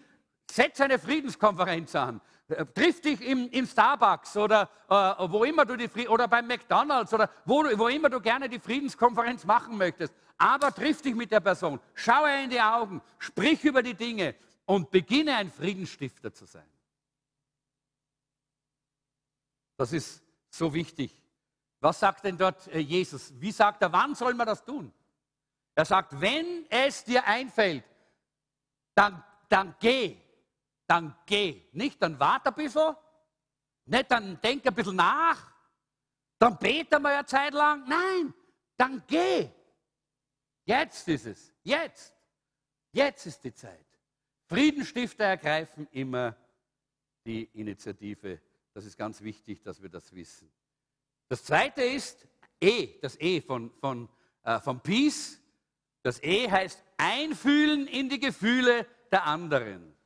[0.49, 2.21] setz eine Friedenskonferenz an.
[2.49, 4.93] Äh, triff dich im, im Starbucks oder äh,
[5.29, 9.43] wo immer du die oder beim McDonalds oder wo, wo immer du gerne die Friedenskonferenz
[9.45, 10.13] machen möchtest.
[10.37, 14.35] Aber triff dich mit der Person, schau ihr in die Augen, sprich über die Dinge
[14.65, 16.65] und beginne ein Friedensstifter zu sein.
[19.77, 21.15] Das ist so wichtig.
[21.79, 23.31] Was sagt denn dort äh, Jesus?
[23.39, 24.91] Wie sagt er, wann soll man das tun?
[25.75, 27.83] Er sagt, wenn es dir einfällt,
[28.95, 30.17] dann, dann geh,
[30.87, 31.61] dann geh.
[31.71, 32.95] Nicht, dann warte ein bisschen,
[33.85, 35.53] nicht, dann denk ein bisschen nach,
[36.39, 37.87] dann bete mal eine Zeit lang.
[37.87, 38.33] Nein,
[38.75, 39.49] dann geh.
[40.65, 42.13] Jetzt ist es, jetzt.
[42.91, 43.85] Jetzt ist die Zeit.
[44.47, 46.35] Friedenstifter ergreifen immer
[47.23, 48.41] die Initiative
[48.77, 50.51] das ist ganz wichtig, dass wir das wissen.
[51.29, 52.27] Das zweite ist
[52.61, 54.07] E, das E von, von,
[54.43, 55.41] äh, von Peace.
[56.03, 59.97] Das E heißt einfühlen in die Gefühle der anderen.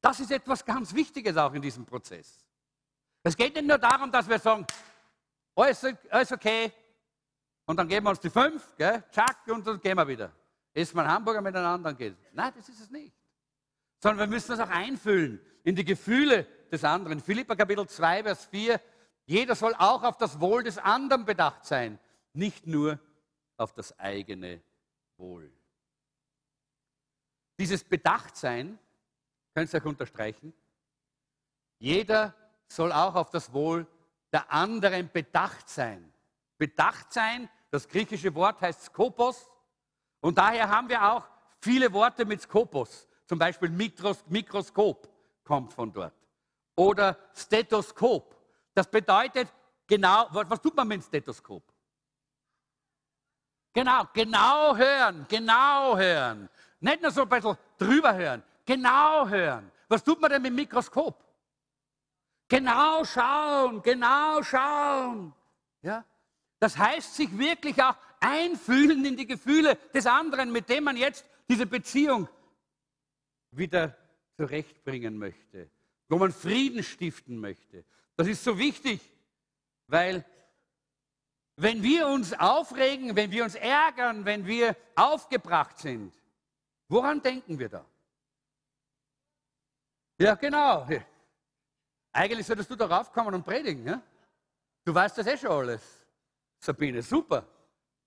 [0.00, 2.44] Das ist etwas ganz Wichtiges auch in diesem Prozess.
[3.22, 4.66] Es geht nicht nur darum, dass wir sagen,
[5.54, 6.72] alles, alles okay,
[7.66, 10.32] und dann geben wir uns die fünf, gell, tschack, und dann gehen wir wieder.
[10.72, 12.16] Wir einen Hamburger miteinander geht.
[12.32, 13.14] Nein, das ist es nicht.
[14.02, 17.20] Sondern wir müssen das auch einfühlen in die Gefühle des anderen.
[17.20, 18.80] Philippa Kapitel 2, Vers 4.
[19.26, 21.98] Jeder soll auch auf das Wohl des anderen bedacht sein,
[22.32, 22.98] nicht nur
[23.56, 24.62] auf das eigene
[25.16, 25.52] Wohl.
[27.58, 28.78] Dieses Bedachtsein,
[29.54, 30.54] könnt ihr euch unterstreichen,
[31.78, 32.34] jeder
[32.68, 33.86] soll auch auf das Wohl
[34.32, 36.12] der anderen bedacht sein.
[36.56, 39.50] Bedacht sein, das griechische Wort heißt Skopos,
[40.20, 41.28] und daher haben wir auch
[41.60, 45.07] viele Worte mit Skopos, zum Beispiel Mikroskop
[45.48, 46.12] kommt von dort
[46.76, 48.36] oder Stethoskop.
[48.74, 49.48] Das bedeutet
[49.86, 51.64] genau, was tut man mit dem Stethoskop?
[53.72, 56.48] Genau, genau hören, genau hören.
[56.80, 59.72] Nicht nur so ein bisschen drüber hören, genau hören.
[59.88, 61.24] Was tut man denn mit dem Mikroskop?
[62.46, 65.34] Genau schauen, genau schauen.
[65.80, 66.04] Ja?
[66.60, 71.24] Das heißt, sich wirklich auch einfühlen in die Gefühle des anderen, mit dem man jetzt
[71.48, 72.28] diese Beziehung
[73.50, 73.96] wieder
[74.38, 75.68] zurechtbringen möchte,
[76.08, 77.84] wo man Frieden stiften möchte.
[78.16, 79.00] Das ist so wichtig,
[79.88, 80.24] weil
[81.56, 86.14] wenn wir uns aufregen, wenn wir uns ärgern, wenn wir aufgebracht sind,
[86.88, 87.84] woran denken wir da?
[90.18, 90.86] Ja, genau.
[92.12, 93.86] Eigentlich solltest du darauf kommen und predigen.
[93.86, 94.00] Ja?
[94.84, 95.82] Du weißt das eh schon alles.
[96.60, 97.44] Sabine, super.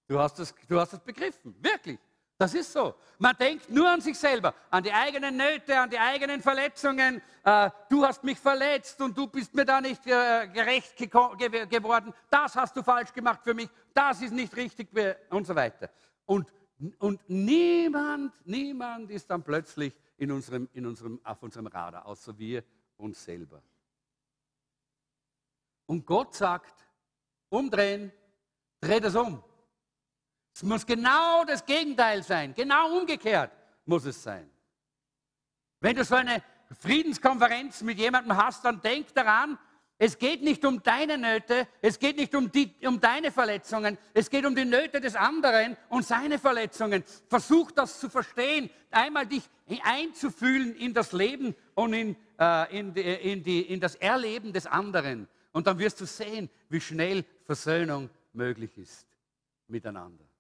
[0.08, 1.54] Du hast das, du hast das begriffen.
[1.62, 2.00] Wirklich.
[2.42, 2.96] Das ist so.
[3.20, 7.22] Man denkt nur an sich selber, an die eigenen Nöte, an die eigenen Verletzungen.
[7.44, 11.68] Äh, du hast mich verletzt und du bist mir da nicht äh, gerecht ge ge
[11.68, 12.12] geworden.
[12.32, 13.70] Das hast du falsch gemacht für mich.
[13.94, 14.90] Das ist nicht richtig
[15.30, 15.92] und so weiter.
[16.26, 16.52] Und,
[16.98, 22.64] und niemand, niemand ist dann plötzlich in unserem, in unserem, auf unserem Radar, außer wir
[22.98, 23.62] uns selber.
[25.86, 26.88] Und Gott sagt,
[27.50, 28.12] umdrehen,
[28.80, 29.44] dreh das um.
[30.54, 33.52] Es muss genau das Gegenteil sein, genau umgekehrt
[33.86, 34.50] muss es sein.
[35.80, 36.44] Wenn du so eine
[36.80, 39.58] Friedenskonferenz mit jemandem hast, dann denk daran,
[40.04, 44.32] es geht nicht um deine Nöte, es geht nicht um, die, um deine Verletzungen, es
[44.32, 47.04] geht um die Nöte des anderen und seine Verletzungen.
[47.28, 49.44] Versuch das zu verstehen, einmal dich
[49.84, 55.28] einzufühlen in das Leben und in, äh, in, in, die, in das Erleben des anderen.
[55.52, 59.06] Und dann wirst du sehen, wie schnell Versöhnung möglich ist
[59.68, 60.31] miteinander.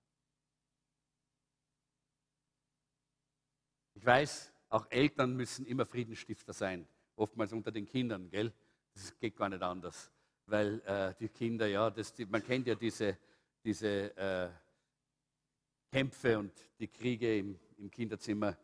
[4.02, 8.52] Ich weiß, auch Eltern müssen immer Friedensstifter sein, oftmals unter den Kindern, gell?
[8.96, 10.12] Das geht gar nicht anders,
[10.48, 13.16] weil äh, die Kinder, ja, das, die, man kennt ja diese,
[13.64, 14.50] diese äh,
[15.92, 18.58] Kämpfe und die Kriege im, im Kinderzimmer.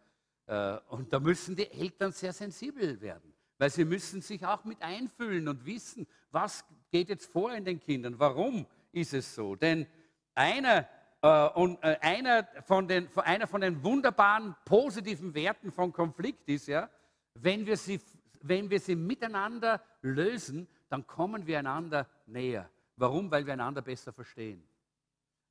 [0.48, 4.82] Äh, und da müssen die Eltern sehr sensibel werden, weil sie müssen sich auch mit
[4.82, 9.56] einfühlen und wissen, was geht jetzt vor in den Kindern, warum ist es so.
[9.56, 9.86] Denn
[10.34, 10.90] einer
[11.22, 16.90] und äh, einer von, den, einer von den wunderbaren positiven Werten von Konflikt ist ja,
[17.34, 18.00] wenn wir, sie,
[18.42, 22.70] wenn wir sie miteinander lösen, dann kommen wir einander näher.
[22.96, 23.30] Warum?
[23.32, 24.64] Weil wir einander besser verstehen.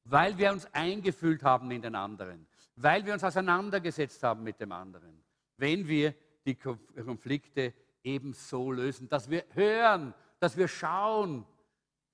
[0.05, 2.46] Weil wir uns eingefühlt haben in den anderen.
[2.76, 5.22] Weil wir uns auseinandergesetzt haben mit dem anderen.
[5.57, 7.74] Wenn wir die Konflikte
[8.05, 11.44] eben so lösen, dass wir hören, dass wir schauen,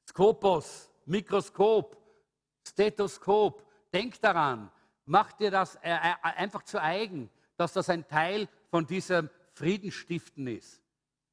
[0.09, 2.02] Skopos, Mikroskop,
[2.67, 3.65] Stethoskop.
[3.93, 4.71] Denk daran,
[5.05, 10.47] mach dir das äh, äh, einfach zu eigen, dass das ein Teil von diesem Friedensstiften
[10.47, 10.83] ist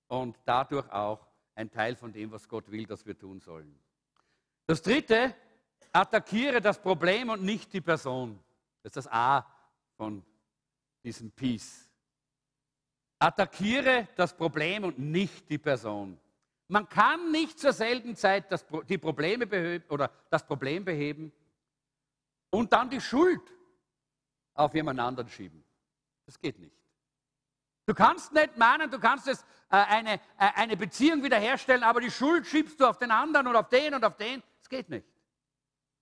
[0.07, 3.77] und dadurch auch ein Teil von dem, was Gott will, dass wir tun sollen.
[4.65, 5.35] Das dritte,
[5.91, 8.39] attackiere das Problem und nicht die Person.
[8.83, 9.45] Das ist das A
[9.97, 10.23] von
[11.03, 11.89] diesem Peace.
[13.17, 16.17] Attackiere das Problem und nicht die Person.
[16.69, 21.33] Man kann nicht zur selben Zeit das, die Probleme beheben, oder das Problem beheben
[22.51, 23.41] und dann die Schuld
[24.53, 25.63] auf jemand anderen schieben.
[26.27, 26.75] Das geht nicht.
[27.87, 32.11] Du kannst nicht meinen, du kannst es, äh, eine, äh, eine Beziehung wiederherstellen, aber die
[32.11, 34.43] Schuld schiebst du auf den anderen und auf den und auf den.
[34.59, 35.07] Das geht nicht.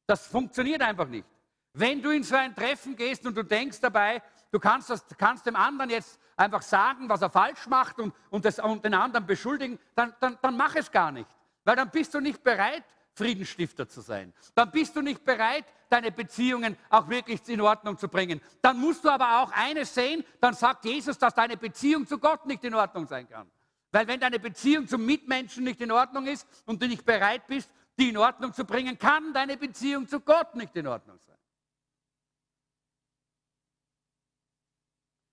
[0.06, 1.26] Das funktioniert einfach nicht.
[1.72, 5.46] Wenn du in so ein Treffen gehst und du denkst dabei, du kannst, das, kannst
[5.46, 9.26] dem anderen jetzt einfach sagen, was er falsch macht und, und, das, und den anderen
[9.26, 11.30] beschuldigen, dann, dann, dann mach es gar nicht.
[11.64, 12.84] Weil dann bist du nicht bereit,
[13.14, 14.32] Friedensstifter zu sein.
[14.54, 18.40] Dann bist du nicht bereit, deine Beziehungen auch wirklich in Ordnung zu bringen.
[18.62, 22.46] Dann musst du aber auch eines sehen, dann sagt Jesus, dass deine Beziehung zu Gott
[22.46, 23.50] nicht in Ordnung sein kann.
[23.92, 27.72] Weil wenn deine Beziehung zum Mitmenschen nicht in Ordnung ist und du nicht bereit bist,
[27.98, 31.37] die in Ordnung zu bringen, kann deine Beziehung zu Gott nicht in Ordnung sein.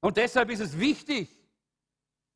[0.05, 1.35] Und deshalb ist es wichtig,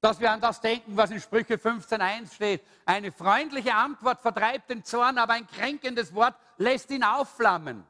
[0.00, 2.62] dass wir an das denken, was in Sprüche 15.1 steht.
[2.86, 7.84] Eine freundliche Antwort vertreibt den Zorn, aber ein kränkendes Wort lässt ihn aufflammen.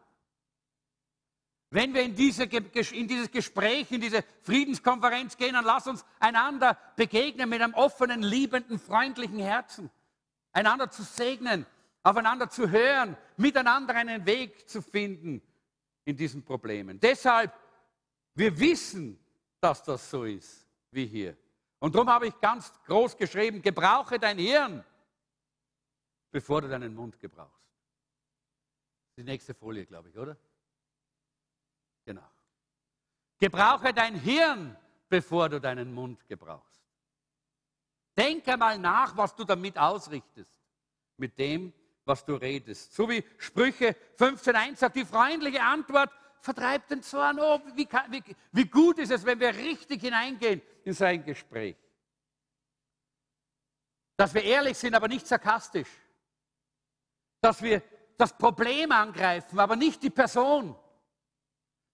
[1.71, 6.77] Wenn wir in, diese, in dieses Gespräch, in diese Friedenskonferenz gehen, dann lass uns einander
[6.97, 9.91] begegnen mit einem offenen, liebenden, freundlichen Herzen.
[10.51, 11.67] Einander zu segnen,
[12.03, 15.41] aufeinander zu hören, miteinander einen Weg zu finden
[16.05, 16.99] in diesen Problemen.
[16.99, 17.53] Deshalb,
[18.35, 19.21] wir wissen,
[19.61, 21.37] dass das so ist wie hier.
[21.79, 24.85] Und darum habe ich ganz groß geschrieben, gebrauche dein Hirn,
[26.31, 27.55] bevor du deinen Mund gebrauchst.
[29.17, 30.37] Die nächste Folie, glaube ich, oder?
[32.05, 32.29] Genau.
[33.39, 34.77] Gebrauche dein Hirn,
[35.09, 36.83] bevor du deinen Mund gebrauchst.
[38.17, 40.51] Denke mal nach, was du damit ausrichtest,
[41.17, 41.73] mit dem,
[42.05, 42.93] was du redest.
[42.93, 47.39] So wie Sprüche 15.1 sagt, die freundliche Antwort vertreibt den Zorn.
[47.41, 48.23] Oh, wie, wie,
[48.53, 51.77] wie gut ist es, wenn wir richtig hineingehen in sein Gespräch.
[54.17, 55.89] Dass wir ehrlich sind, aber nicht sarkastisch.
[57.41, 57.83] Dass wir
[58.17, 60.77] das Problem angreifen, aber nicht die Person.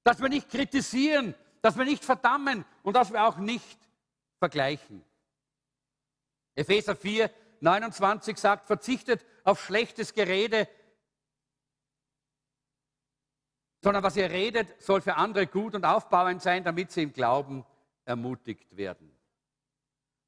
[0.02, 3.78] Dass wir nicht kritisieren, dass wir nicht verdammen und dass wir auch nicht
[4.38, 5.04] vergleichen.
[6.54, 7.30] Epheser 4,
[7.60, 10.68] 29 sagt, verzichtet auf schlechtes Gerede,
[13.84, 17.66] sondern was ihr redet, soll für andere gut und aufbauend sein, damit sie im Glauben
[18.06, 19.14] ermutigt werden.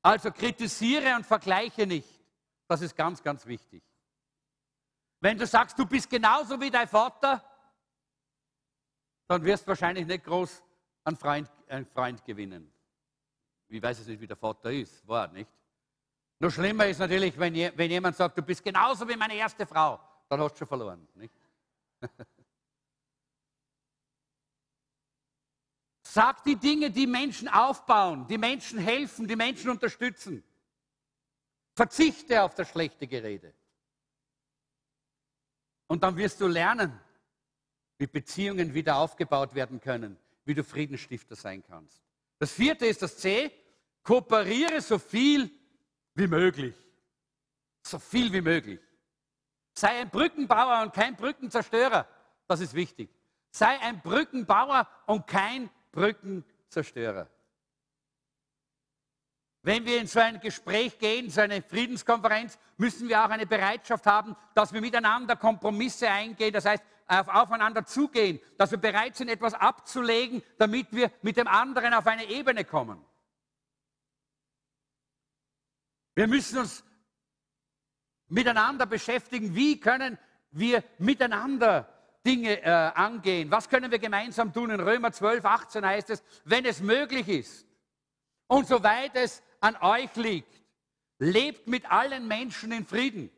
[0.03, 2.23] Also kritisiere und vergleiche nicht.
[2.69, 3.83] Das ist ganz, ganz wichtig.
[5.21, 7.43] Wenn du sagst, du bist genauso wie dein Vater,
[9.27, 10.63] dann wirst du wahrscheinlich nicht groß
[11.05, 12.71] einen Freund, einen Freund gewinnen.
[13.69, 15.51] Ich weiß es nicht, wie der Vater ist, war nicht.
[16.41, 19.99] Noch schlimmer ist natürlich, wenn, wenn jemand sagt, du bist genauso wie meine erste Frau,
[20.29, 21.09] dann hast du schon verloren.
[21.15, 21.33] Nicht?
[26.17, 30.43] Sag die Dinge, die Menschen aufbauen, die Menschen helfen, die Menschen unterstützen.
[31.75, 33.53] Verzichte auf das schlechte Gerede.
[35.89, 36.99] Und dann wirst du lernen,
[37.99, 42.03] wie Beziehungen wieder aufgebaut werden können, wie du Friedensstifter sein kannst.
[42.39, 43.53] Das vierte ist das C.
[44.03, 45.51] Kooperiere so viel
[46.15, 46.75] wie möglich.
[47.87, 48.81] So viel wie möglich.
[49.75, 52.09] Sei ein Brückenbauer und kein Brückenzerstörer.
[52.47, 53.11] Das ist wichtig.
[53.51, 57.27] Sei ein Brückenbauer und kein Brückenzerstörer.
[59.63, 64.07] Wenn wir in so ein Gespräch gehen, so eine Friedenskonferenz, müssen wir auch eine Bereitschaft
[64.07, 69.29] haben, dass wir miteinander Kompromisse eingehen, das heißt auf, aufeinander zugehen, dass wir bereit sind,
[69.29, 73.03] etwas abzulegen, damit wir mit dem anderen auf eine Ebene kommen.
[76.15, 76.85] Wir müssen uns
[78.29, 80.19] miteinander beschäftigen, wie können
[80.51, 81.96] wir miteinander
[82.27, 83.51] Dinge äh, angehen.
[83.51, 84.71] Was können wir gemeinsam tun?
[84.71, 87.67] In Römer 12, 18 heißt es, wenn es möglich ist
[88.49, 90.61] und soweit es an euch liegt,
[91.19, 93.31] lebt mit allen Menschen in Frieden.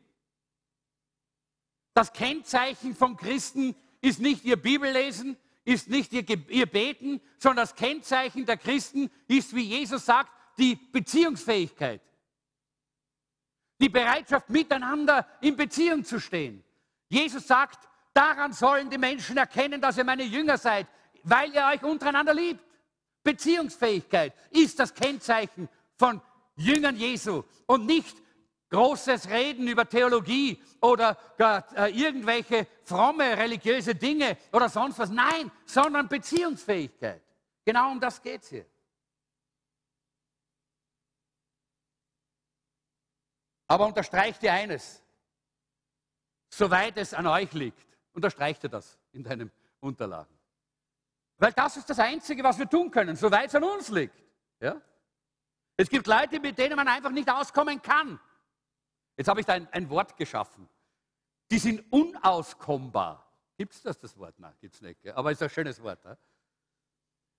[1.93, 7.75] Das Kennzeichen von Christen ist nicht ihr Bibellesen, ist nicht ihr, ihr Beten, sondern das
[7.75, 12.01] Kennzeichen der Christen ist, wie Jesus sagt, die Beziehungsfähigkeit.
[13.79, 16.63] Die Bereitschaft, miteinander in Beziehung zu stehen.
[17.07, 20.87] Jesus sagt, Daran sollen die Menschen erkennen, dass ihr meine Jünger seid,
[21.23, 22.63] weil ihr euch untereinander liebt.
[23.23, 26.21] Beziehungsfähigkeit ist das Kennzeichen von
[26.55, 28.15] Jüngern Jesu und nicht
[28.69, 35.09] großes Reden über Theologie oder äh, irgendwelche fromme religiöse Dinge oder sonst was.
[35.09, 37.21] Nein, sondern Beziehungsfähigkeit.
[37.65, 38.65] Genau um das geht es hier.
[43.67, 45.03] Aber unterstreicht dir eines,
[46.49, 47.88] soweit es an euch liegt,
[48.19, 50.37] Unterstreicht dir das in deinen Unterlagen.
[51.37, 54.21] Weil das ist das Einzige, was wir tun können, soweit es an uns liegt.
[54.59, 54.81] Ja?
[55.77, 58.19] Es gibt Leute, mit denen man einfach nicht auskommen kann.
[59.15, 60.67] Jetzt habe ich da ein, ein Wort geschaffen.
[61.49, 63.25] Die sind unauskommbar.
[63.57, 64.37] Gibt es das, das Wort?
[64.37, 65.07] Nein, gibt es nicht.
[65.15, 66.03] Aber es ist ein schönes Wort.
[66.03, 66.17] Ja?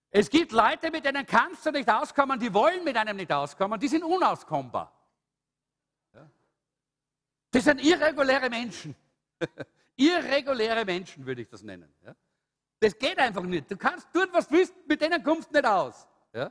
[0.08, 3.78] Es gibt Leute, mit denen kannst du nicht auskommen, die wollen mit einem nicht auskommen,
[3.78, 4.98] die sind unauskommbar.
[6.14, 6.26] Ja?
[7.50, 8.96] Das sind irreguläre Menschen.
[10.00, 11.92] Irreguläre Menschen würde ich das nennen.
[12.02, 12.16] Ja?
[12.80, 13.70] Das geht einfach nicht.
[13.70, 16.08] Du kannst tun, was du willst, mit denen kommst du nicht aus.
[16.32, 16.50] Ja?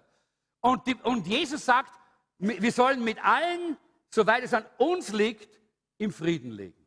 [0.62, 1.92] Und, die, und Jesus sagt,
[2.38, 3.76] wir sollen mit allen,
[4.12, 5.60] soweit es an uns liegt,
[5.98, 6.86] im Frieden leben.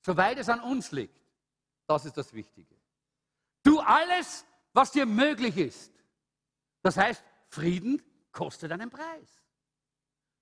[0.00, 1.20] Soweit es an uns liegt.
[1.86, 2.74] Das ist das Wichtige.
[3.62, 5.92] Tu alles, was dir möglich ist.
[6.82, 9.44] Das heißt, Frieden kostet einen Preis.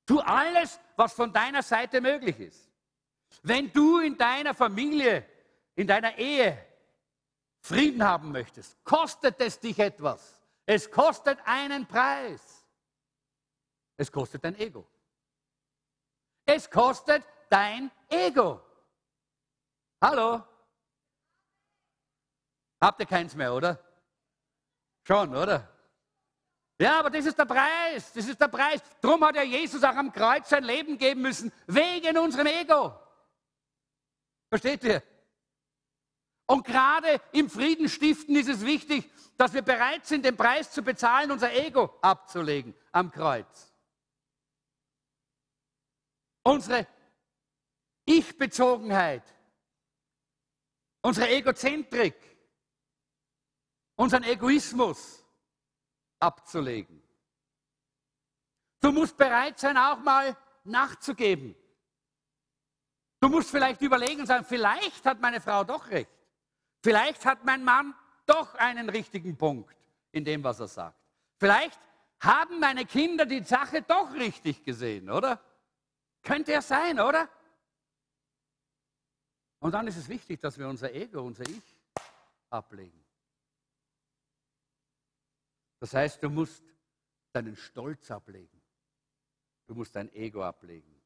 [0.06, 2.70] Tu alles, was von deiner Seite möglich ist.
[3.42, 5.26] Wenn du in deiner Familie
[5.74, 6.66] in deiner Ehe
[7.60, 10.42] Frieden haben möchtest, kostet es dich etwas.
[10.66, 12.66] Es kostet einen Preis.
[13.96, 14.86] Es kostet dein Ego.
[16.44, 18.60] Es kostet dein Ego.
[20.00, 20.42] Hallo?
[22.80, 23.78] Habt ihr keins mehr, oder?
[25.04, 25.68] Schon, oder?
[26.78, 28.12] Ja, aber das ist der Preis.
[28.12, 28.80] Das ist der Preis.
[29.00, 32.98] Darum hat ja Jesus auch am Kreuz sein Leben geben müssen, wegen unserem Ego.
[34.48, 35.02] Versteht ihr?
[36.52, 41.30] Und gerade im Friedenstiften ist es wichtig, dass wir bereit sind, den Preis zu bezahlen,
[41.30, 43.72] unser Ego abzulegen am Kreuz.
[46.42, 46.86] Unsere
[48.04, 49.22] Ich-Bezogenheit,
[51.00, 52.16] unsere Egozentrik,
[53.96, 55.24] unseren Egoismus
[56.18, 57.02] abzulegen.
[58.78, 61.56] Du musst bereit sein, auch mal nachzugeben.
[63.20, 66.21] Du musst vielleicht überlegen und sagen, vielleicht hat meine Frau doch recht.
[66.82, 67.94] Vielleicht hat mein Mann
[68.26, 69.74] doch einen richtigen Punkt
[70.10, 70.98] in dem, was er sagt.
[71.38, 71.78] Vielleicht
[72.20, 75.40] haben meine Kinder die Sache doch richtig gesehen, oder?
[76.22, 77.28] Könnte ja sein, oder?
[79.60, 81.76] Und dann ist es wichtig, dass wir unser Ego, unser Ich
[82.50, 83.04] ablegen.
[85.78, 86.64] Das heißt, du musst
[87.32, 88.60] deinen Stolz ablegen.
[89.66, 91.00] Du musst dein Ego ablegen.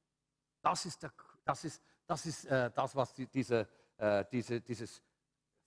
[0.60, 1.12] Das ist, der,
[1.44, 5.02] das, ist, das, ist äh, das, was die, diese, äh, diese, dieses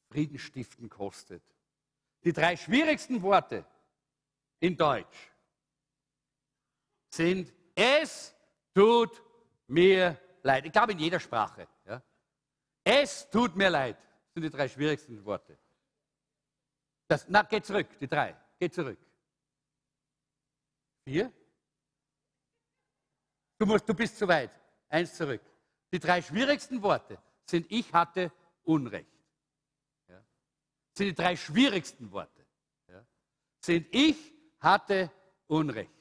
[0.10, 1.44] Friedenstiften kostet.
[2.24, 3.66] Die drei schwierigsten Worte
[4.60, 5.32] in Deutsch
[7.10, 8.36] sind, es
[8.74, 9.22] tut
[9.68, 10.66] mir leid.
[10.66, 11.68] Ich glaube in jeder Sprache.
[11.86, 12.02] Ja.
[12.84, 13.98] Es tut mir leid.
[13.98, 15.58] Das sind die drei schwierigsten Worte.
[17.08, 18.36] Das, na, geh zurück, die drei.
[18.60, 19.00] Geh zurück.
[21.06, 21.32] Vier?
[23.58, 24.52] Du, musst, du bist zu weit.
[24.90, 25.42] Eins zurück.
[25.92, 28.32] Die drei schwierigsten Worte sind ich hatte
[28.64, 29.19] Unrecht.
[31.00, 32.46] Sind die drei schwierigsten Worte.
[32.90, 33.02] Ja.
[33.62, 34.18] Sind ich
[34.60, 35.10] hatte
[35.48, 35.94] Unrecht.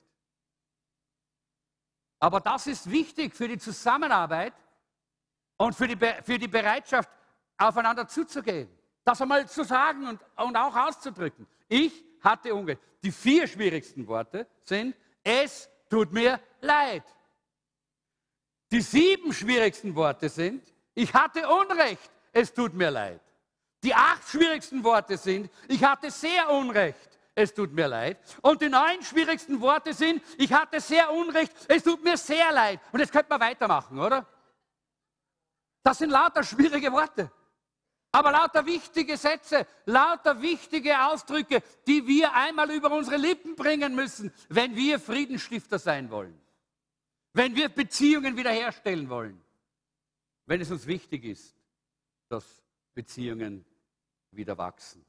[2.19, 4.55] Aber das ist wichtig für die Zusammenarbeit
[5.57, 7.09] und für die, für die Bereitschaft,
[7.57, 8.69] aufeinander zuzugehen.
[9.05, 11.47] Das einmal zu sagen und, und auch auszudrücken.
[11.69, 12.83] Ich hatte Unrecht.
[13.01, 17.05] Die vier schwierigsten Worte sind, es tut mir leid.
[18.73, 23.21] Die sieben schwierigsten Worte sind, ich hatte Unrecht, es tut mir leid.
[23.83, 28.19] Die acht schwierigsten Worte sind, ich hatte sehr Unrecht, es tut mir leid.
[28.43, 32.81] Und die neun schwierigsten Worte sind, ich hatte sehr Unrecht, es tut mir sehr leid.
[32.91, 34.27] Und jetzt könnte man weitermachen, oder?
[35.85, 37.31] Das sind lauter schwierige Worte.
[38.11, 44.33] Aber lauter wichtige Sätze, lauter wichtige Ausdrücke, die wir einmal über unsere Lippen bringen müssen,
[44.49, 46.41] wenn wir Friedensstifter sein wollen.
[47.35, 49.41] Wenn wir Beziehungen wiederherstellen wollen.
[50.47, 51.55] Wenn es uns wichtig ist,
[52.29, 52.45] dass
[52.95, 53.65] Beziehungen
[54.31, 55.05] wieder wachsen.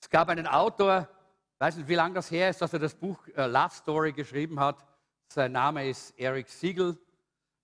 [0.00, 1.08] Es gab einen Autor,
[1.58, 4.60] weiß nicht, wie lange das her ist, dass er das Buch äh, Love Story geschrieben
[4.60, 4.84] hat.
[5.28, 6.96] Sein Name ist Eric Siegel.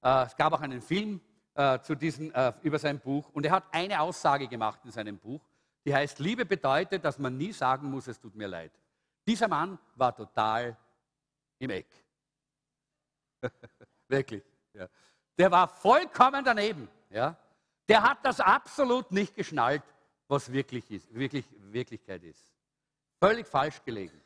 [0.02, 1.20] Äh, es gab auch einen Film
[1.54, 5.18] äh, zu diesen, äh, über sein Buch und er hat eine Aussage gemacht in seinem
[5.18, 5.40] Buch,
[5.84, 8.72] die heißt, Liebe bedeutet, dass man nie sagen muss, es tut mir leid.
[9.26, 10.76] Dieser Mann war total
[11.58, 11.86] im Eck.
[14.08, 14.42] Wirklich.
[14.72, 14.88] Ja.
[15.38, 16.88] Der war vollkommen daneben.
[17.10, 17.36] Ja.
[17.92, 19.82] Der hat das absolut nicht geschnallt,
[20.26, 22.50] was wirklich ist, wirklich Wirklichkeit ist.
[23.20, 24.18] Völlig falsch gelegen.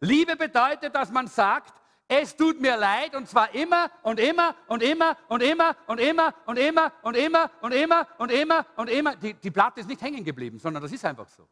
[0.00, 1.72] Liebe bedeutet, dass man sagt,
[2.06, 6.34] es tut mir leid und zwar immer und immer und immer und immer und immer
[6.44, 9.16] und immer und immer und immer und immer und immer.
[9.16, 11.48] Die, die Platte ist nicht hängen geblieben, sondern das ist einfach so.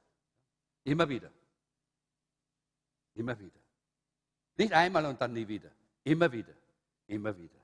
[0.84, 1.30] Immer wieder.
[3.14, 3.60] Immer wieder.
[4.58, 5.70] Nicht einmal und dann nie wieder.
[6.04, 6.52] Immer wieder.
[7.06, 7.60] Immer wieder.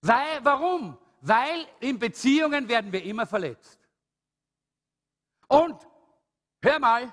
[0.00, 0.96] Weil, warum?
[1.26, 3.80] Weil in Beziehungen werden wir immer verletzt.
[5.48, 5.76] Und,
[6.62, 7.12] hör mal,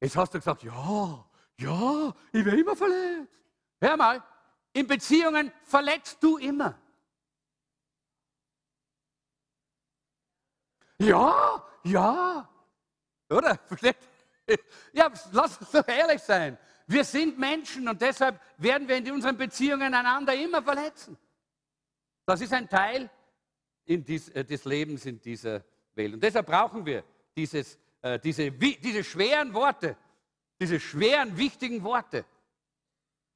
[0.00, 1.24] jetzt hast du gesagt, ja,
[1.56, 3.40] ja, ich werde immer verletzt.
[3.80, 4.22] Hör mal,
[4.74, 6.78] in Beziehungen verletzt du immer.
[10.98, 12.50] Ja, ja.
[13.30, 13.58] Oder?
[14.92, 16.58] Ja, lass uns doch ehrlich sein.
[16.86, 21.16] Wir sind Menschen und deshalb werden wir in unseren Beziehungen einander immer verletzen.
[22.30, 23.10] Das ist ein Teil
[23.86, 25.64] dies, äh, des Lebens in dieser
[25.94, 26.14] Welt.
[26.14, 27.02] Und deshalb brauchen wir
[27.36, 29.96] dieses, äh, diese, diese schweren Worte,
[30.60, 32.24] diese schweren, wichtigen Worte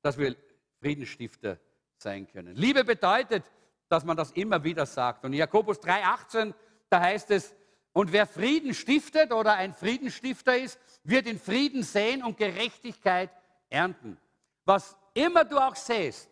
[0.04, 0.36] dass wir
[0.80, 1.58] Friedensstifter
[1.96, 2.54] sein können.
[2.54, 3.42] Liebe bedeutet,
[3.88, 5.24] dass man das immer wieder sagt.
[5.24, 6.52] Und in Jakobus 3,18,
[6.90, 7.54] da heißt es,
[7.94, 13.30] und wer Frieden stiftet oder ein Friedensstifter ist, wird in Frieden sehen und Gerechtigkeit
[13.70, 14.18] ernten.
[14.66, 16.28] Was immer du auch säst,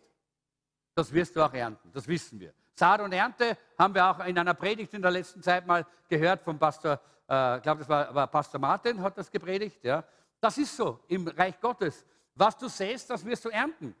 [0.95, 1.91] das wirst du auch ernten.
[1.91, 2.53] Das wissen wir.
[2.75, 6.41] Saat und Ernte haben wir auch in einer Predigt in der letzten Zeit mal gehört
[6.43, 9.83] vom Pastor, äh, ich glaube, das war, war, Pastor Martin, hat das gepredigt.
[9.83, 10.03] Ja.
[10.39, 12.05] Das ist so im Reich Gottes.
[12.35, 13.95] Was du säst, das wirst du ernten.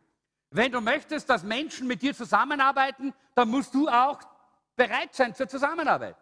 [0.49, 4.19] Wenn du möchtest, dass Menschen mit dir zusammenarbeiten, dann musst du auch
[4.75, 6.15] bereit sein zur Zusammenarbeit.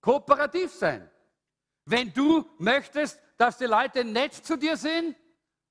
[0.00, 1.08] Kooperativ sein.
[1.84, 5.16] Wenn du möchtest, dass die Leute nett zu dir sind,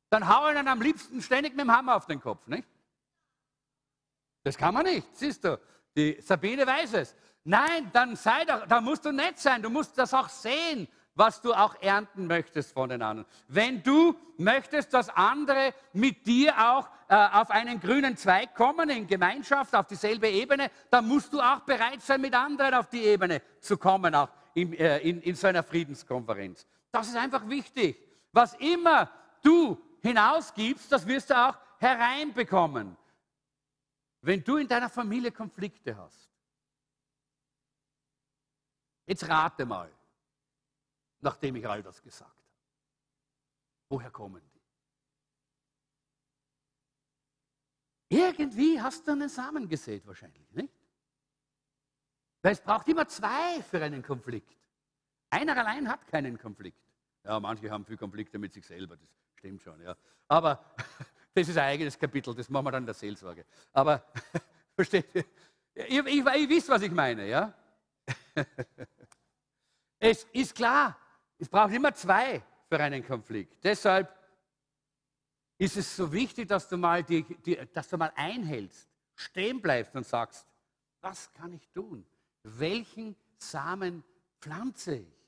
[0.09, 2.47] dann hau ihnen am liebsten ständig mit dem Hammer auf den Kopf.
[2.47, 2.67] Nicht?
[4.43, 5.59] Das kann man nicht, siehst du.
[5.95, 7.15] Die Sabine weiß es.
[7.43, 9.61] Nein, dann sei doch, da musst du nett sein.
[9.61, 13.27] Du musst das auch sehen was du auch ernten möchtest von den anderen.
[13.47, 19.07] Wenn du möchtest, dass andere mit dir auch äh, auf einen grünen Zweig kommen, in
[19.07, 23.41] Gemeinschaft, auf dieselbe Ebene, dann musst du auch bereit sein, mit anderen auf die Ebene
[23.59, 26.65] zu kommen, auch in, äh, in, in so einer Friedenskonferenz.
[26.91, 27.97] Das ist einfach wichtig.
[28.31, 29.09] Was immer
[29.43, 32.95] du hinausgibst, das wirst du auch hereinbekommen.
[34.21, 36.29] Wenn du in deiner Familie Konflikte hast,
[39.05, 39.91] jetzt rate mal,
[41.19, 42.47] nachdem ich all das gesagt habe,
[43.89, 44.61] woher kommen die?
[48.17, 50.73] Irgendwie hast du einen Samen gesät wahrscheinlich, nicht?
[52.41, 54.57] Weil es braucht immer zwei für einen Konflikt.
[55.29, 56.81] Einer allein hat keinen Konflikt.
[57.23, 59.95] Ja, manche haben viel Konflikte mit sich selber, das stimmt schon, ja.
[60.27, 60.75] Aber
[61.33, 63.45] das ist ein eigenes Kapitel, das machen wir dann in der Seelsorge.
[63.71, 64.03] Aber
[64.75, 65.25] versteht ihr?
[65.73, 67.53] Ich, ich, ich wisst, was ich meine, ja?
[70.03, 70.97] Es ist klar,
[71.37, 73.63] es braucht immer zwei für einen Konflikt.
[73.63, 74.11] Deshalb
[75.59, 79.95] ist es so wichtig, dass du mal, die, die, dass du mal einhältst, stehen bleibst
[79.95, 80.47] und sagst,
[81.01, 82.03] was kann ich tun?
[82.41, 84.03] Welchen Samen
[84.39, 85.21] pflanze ich?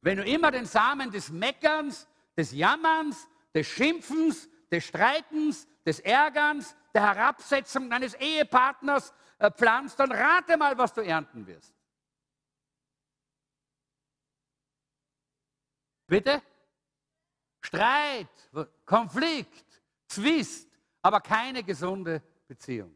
[0.00, 6.74] Wenn du immer den Samen des Meckerns, des Jammerns, des Schimpfens, des Streitens, des Ärgerns,
[6.94, 11.74] der Herabsetzung deines Ehepartners äh, pflanzt, dann rate mal, was du ernten wirst.
[16.06, 16.42] Bitte?
[17.60, 18.28] Streit,
[18.84, 20.68] Konflikt, Zwist,
[21.00, 22.94] aber keine gesunde Beziehung.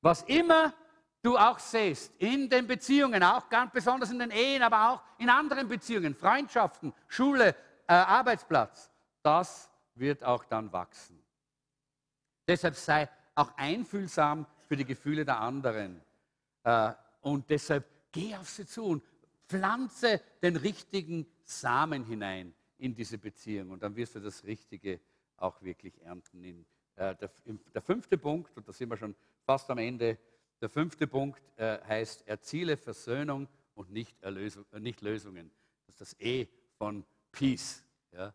[0.00, 0.72] Was immer
[1.22, 5.28] du auch siehst in den Beziehungen, auch ganz besonders in den Ehen, aber auch in
[5.28, 7.54] anderen Beziehungen, Freundschaften, Schule,
[7.88, 8.90] äh, Arbeitsplatz,
[9.22, 11.18] das wird auch dann wachsen.
[12.46, 16.00] Deshalb sei auch einfühlsam für die Gefühle der anderen.
[16.64, 19.04] Äh, und deshalb geh auf sie zu und
[19.48, 23.70] pflanze den richtigen Samen hinein in diese Beziehung.
[23.70, 25.00] Und dann wirst du das Richtige
[25.36, 26.66] auch wirklich ernten.
[26.96, 30.18] Äh, der, fünfte Punkt, und da sind wir schon fast am Ende,
[30.60, 35.50] der fünfte Punkt äh, heißt, erziele Versöhnung und nicht, Erlösung, nicht Lösungen.
[35.86, 37.84] Das ist das E von Peace.
[38.12, 38.32] Ja.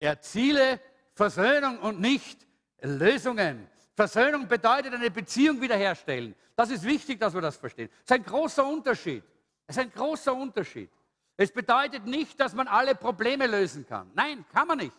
[0.00, 0.80] Erziele
[1.14, 2.46] Versöhnung und nicht
[2.80, 3.68] Lösungen.
[3.94, 6.34] Versöhnung bedeutet eine Beziehung wiederherstellen.
[6.54, 7.88] Das ist wichtig, dass wir das verstehen.
[7.88, 9.24] Das ist ein großer Unterschied.
[9.66, 10.90] Es ist ein großer Unterschied.
[11.36, 14.10] Es bedeutet nicht, dass man alle Probleme lösen kann.
[14.14, 14.96] Nein, kann man nicht.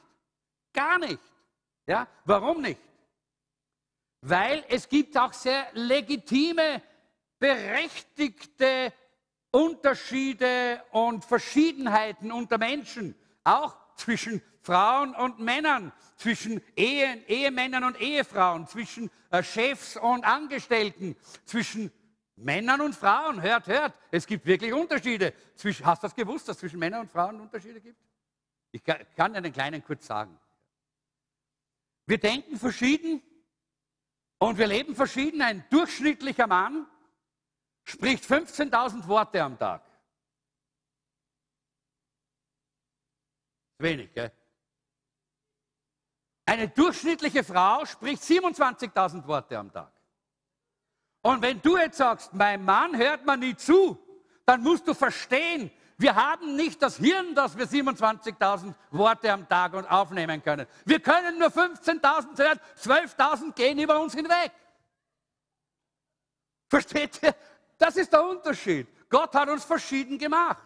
[0.73, 1.21] Gar nicht.
[1.85, 2.81] Ja, warum nicht?
[4.21, 6.81] Weil es gibt auch sehr legitime,
[7.39, 8.91] berechtigte
[9.51, 18.67] Unterschiede und Verschiedenheiten unter Menschen, auch zwischen Frauen und Männern, zwischen Ehen, Ehemännern und Ehefrauen,
[18.67, 21.15] zwischen äh, Chefs und Angestellten,
[21.45, 21.89] zwischen
[22.35, 23.41] Männern und Frauen.
[23.41, 25.33] Hört, hört, es gibt wirklich Unterschiede.
[25.55, 27.97] Zwischen, hast du das gewusst, dass es zwischen Männern und Frauen Unterschiede gibt?
[28.71, 30.37] Ich kann, kann einen kleinen kurz sagen.
[32.05, 33.21] Wir denken verschieden
[34.37, 35.41] und wir leben verschieden.
[35.41, 36.85] Ein durchschnittlicher Mann
[37.85, 39.81] spricht 15.000 Worte am Tag.
[43.77, 44.33] Wenig, gell?
[46.47, 49.91] Eine durchschnittliche Frau spricht 27.000 Worte am Tag.
[51.21, 53.99] Und wenn du jetzt sagst, mein Mann hört man nie zu,
[54.45, 59.73] dann musst du verstehen, wir haben nicht das Hirn, dass wir 27.000 Worte am Tag
[59.91, 60.65] aufnehmen können.
[60.85, 64.53] Wir können nur 15.000 hören, 12.000 gehen über uns hinweg.
[66.69, 67.35] Versteht ihr?
[67.77, 68.87] Das ist der Unterschied.
[69.09, 70.63] Gott hat uns verschieden gemacht.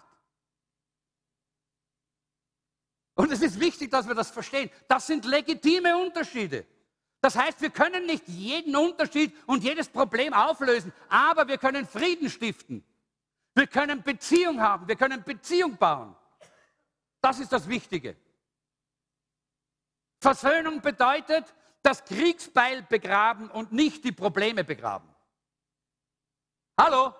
[3.21, 4.71] Und es ist wichtig, dass wir das verstehen.
[4.87, 6.65] Das sind legitime Unterschiede.
[7.21, 12.31] Das heißt, wir können nicht jeden Unterschied und jedes Problem auflösen, aber wir können Frieden
[12.31, 12.83] stiften.
[13.53, 16.15] Wir können Beziehung haben, wir können Beziehung bauen.
[17.21, 18.15] Das ist das Wichtige.
[20.19, 21.45] Versöhnung bedeutet,
[21.83, 25.13] das Kriegsbeil begraben und nicht die Probleme begraben.
[26.75, 27.13] Hallo?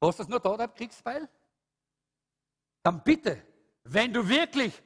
[0.00, 1.28] Hast du das nur da, der Kriegsbeil?
[2.82, 3.42] Dann bitte,
[3.84, 4.82] wenn du wirklich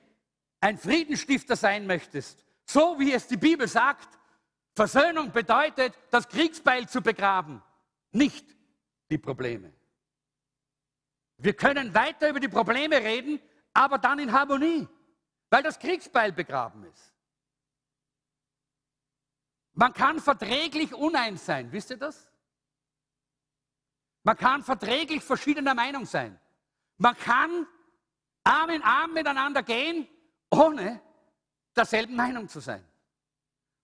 [0.60, 4.18] ein Friedenstifter sein möchtest, so wie es die Bibel sagt,
[4.74, 7.62] Versöhnung bedeutet, das Kriegsbeil zu begraben,
[8.10, 8.46] nicht
[9.10, 9.72] die Probleme.
[11.36, 13.40] Wir können weiter über die Probleme reden,
[13.74, 14.88] aber dann in Harmonie,
[15.50, 17.12] weil das Kriegsbeil begraben ist.
[19.74, 22.31] Man kann verträglich uneins sein, wisst ihr das?
[24.22, 26.38] Man kann verträglich verschiedener Meinung sein.
[26.98, 27.66] Man kann
[28.44, 30.08] Arm in Arm miteinander gehen,
[30.50, 31.00] ohne
[31.74, 32.84] derselben Meinung zu sein.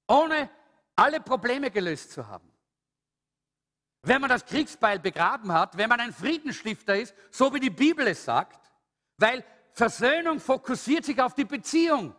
[0.07, 0.51] Ohne
[0.95, 2.51] alle Probleme gelöst zu haben.
[4.03, 8.07] Wenn man das Kriegsbeil begraben hat, wenn man ein Friedensstifter ist, so wie die Bibel
[8.07, 8.71] es sagt,
[9.17, 12.15] weil Versöhnung fokussiert sich auf die Beziehung.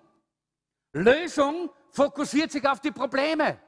[0.93, 3.59] Lösung fokussiert sich auf die Probleme.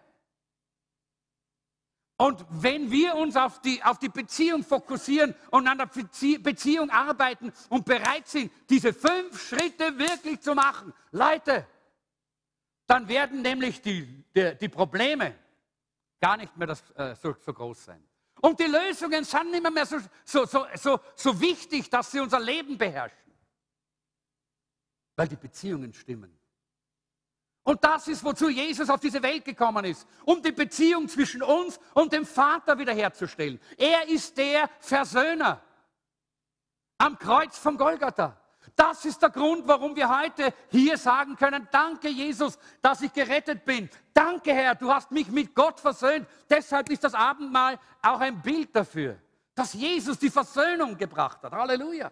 [2.22, 7.51] Und wenn wir uns auf die, auf die Beziehung fokussieren und an der Beziehung arbeiten
[7.67, 11.65] und bereit sind, diese fünf Schritte wirklich zu machen, Leute,
[12.86, 15.34] dann werden nämlich die, die, die Probleme
[16.19, 18.03] gar nicht mehr das, äh, so, so, groß sein.
[18.39, 22.39] Und die Lösungen sind nicht mehr so, so, so, so, so wichtig, dass sie unser
[22.39, 23.34] Leben beherrschen.
[25.15, 26.38] Weil die Beziehungen stimmen.
[27.64, 31.80] Und das ist, wozu Jesus auf diese Welt gekommen ist, um die Beziehung zwischen uns
[31.93, 33.59] und dem Vater wiederherzustellen.
[33.78, 35.62] Er ist der Versöhner
[36.97, 38.38] am Kreuz von Golgatha.
[38.76, 43.66] Das ist der Grund, warum wir heute hier sagen können, danke Jesus, dass ich gerettet
[43.66, 43.89] bin.
[44.14, 46.28] Danke Herr, du hast mich mit Gott versöhnt.
[46.49, 49.20] Deshalb ist das Abendmahl auch ein Bild dafür,
[49.53, 51.51] dass Jesus die Versöhnung gebracht hat.
[51.51, 52.12] Halleluja.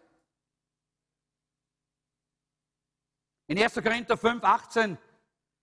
[3.47, 3.73] In 1.
[3.75, 4.97] Korinther 5, 18,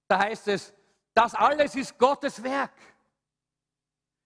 [0.08, 0.72] da heißt es,
[1.14, 2.72] das alles ist Gottes Werk.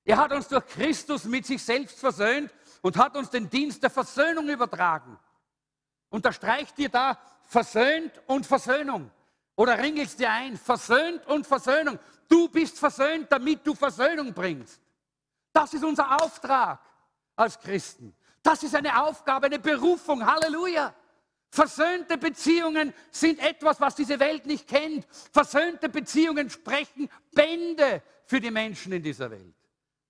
[0.04, 2.52] Er hat uns durch Christus mit sich selbst versöhnt
[2.82, 5.18] und hat uns den Dienst der Versöhnung übertragen.
[6.08, 9.10] Unterstreicht dir da versöhnt und Versöhnung.
[9.56, 11.98] Oder ringelst dir ein, versöhnt und Versöhnung.
[12.28, 14.80] Du bist versöhnt, damit du Versöhnung bringst.
[15.52, 16.80] Das ist unser Auftrag
[17.36, 18.14] als Christen.
[18.42, 20.24] Das ist eine Aufgabe, eine Berufung.
[20.24, 20.94] Halleluja.
[21.50, 25.04] Versöhnte Beziehungen sind etwas, was diese Welt nicht kennt.
[25.32, 29.56] Versöhnte Beziehungen sprechen Bände für die Menschen in dieser Welt,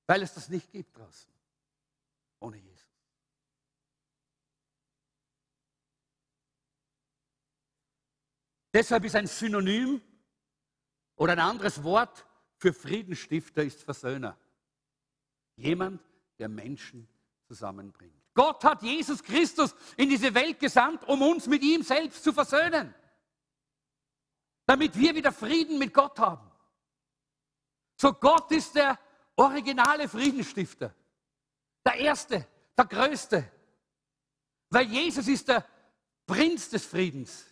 [0.07, 1.33] weil es das nicht gibt draußen.
[2.41, 2.87] Ohne Jesus.
[8.73, 10.01] Deshalb ist ein Synonym
[11.17, 12.27] oder ein anderes Wort
[12.57, 14.39] für Friedensstifter ist Versöhner.
[15.57, 16.03] Jemand,
[16.39, 17.09] der Menschen
[17.47, 18.20] zusammenbringt.
[18.41, 22.95] Gott hat Jesus Christus in diese Welt gesandt, um uns mit ihm selbst zu versöhnen.
[24.65, 26.51] Damit wir wieder Frieden mit Gott haben.
[28.01, 28.99] So Gott ist der
[29.37, 30.95] originale Friedensstifter.
[31.85, 32.47] Der Erste,
[32.79, 33.53] der Größte.
[34.71, 35.67] Weil Jesus ist der
[36.27, 37.51] Prinz des Friedens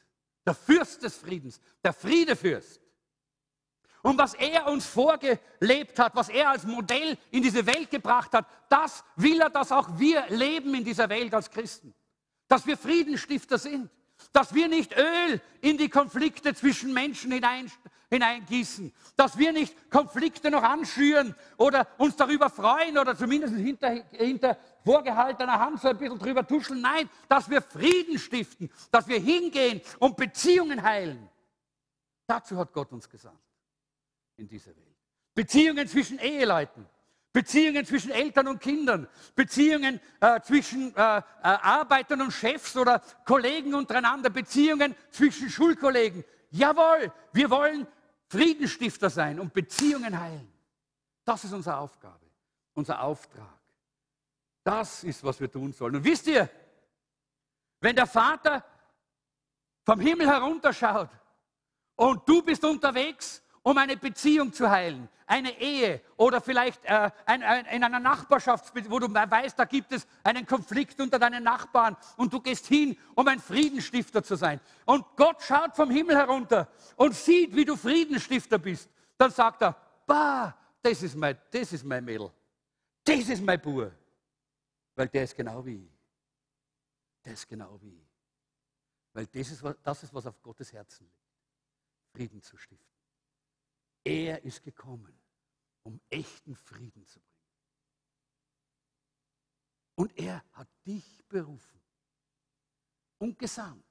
[0.49, 2.81] der Fürst des Friedens, der Friedefürst.
[4.09, 8.47] Und was er uns vorgelebt hat, was er als Modell in diese Welt gebracht hat,
[8.71, 11.93] das will er, dass auch wir leben in dieser Welt als Christen.
[12.47, 13.91] Dass wir Friedenstifter sind.
[14.33, 17.71] Dass wir nicht Öl in die Konflikte zwischen Menschen hinein,
[18.09, 18.95] hineingießen.
[19.15, 24.57] Dass wir nicht Konflikte noch anschüren oder uns darüber freuen oder zumindest hinter, hinter
[24.87, 26.81] vorgehaltener Hand so ein bisschen drüber tuscheln.
[26.81, 31.29] Nein, dass wir Frieden stiften, dass wir hingehen und Beziehungen heilen.
[32.27, 33.48] Dazu hat Gott uns gesandt
[34.39, 34.97] in dieser Welt.
[35.35, 36.87] Beziehungen zwischen Eheleuten,
[37.33, 43.75] Beziehungen zwischen Eltern und Kindern, Beziehungen äh, zwischen äh, äh, Arbeitern und Chefs oder Kollegen
[43.75, 46.25] untereinander, Beziehungen zwischen Schulkollegen.
[46.51, 47.87] Jawohl, wir wollen
[48.29, 50.51] Friedensstifter sein und Beziehungen heilen.
[51.25, 52.27] Das ist unsere Aufgabe,
[52.75, 53.59] unser Auftrag.
[54.65, 55.97] Das ist, was wir tun sollen.
[55.97, 56.49] Und wisst ihr,
[57.81, 58.65] wenn der Vater
[59.85, 61.11] vom Himmel herunterschaut
[61.97, 67.43] und du bist unterwegs, um eine Beziehung zu heilen, eine Ehe oder vielleicht äh, ein,
[67.43, 71.97] ein, in einer Nachbarschaft, wo du weißt, da gibt es einen Konflikt unter deinen Nachbarn
[72.17, 74.61] und du gehst hin, um ein Friedensstifter zu sein.
[74.85, 78.89] Und Gott schaut vom Himmel herunter und sieht, wie du Friedensstifter bist.
[79.17, 82.31] Dann sagt er, bah, das ist mein, das ist mein Mädel,
[83.05, 83.93] das ist mein Bub.
[84.95, 85.99] Weil der ist genau wie ich.
[87.25, 88.05] Der ist genau wie.
[89.13, 91.19] Weil das ist, das ist, was auf Gottes Herzen liegt.
[92.13, 92.98] Frieden zu stiften.
[94.05, 95.19] Er ist gekommen,
[95.83, 97.29] um echten Frieden zu bringen.
[99.95, 101.81] Und er hat dich berufen
[103.19, 103.85] und gesandt,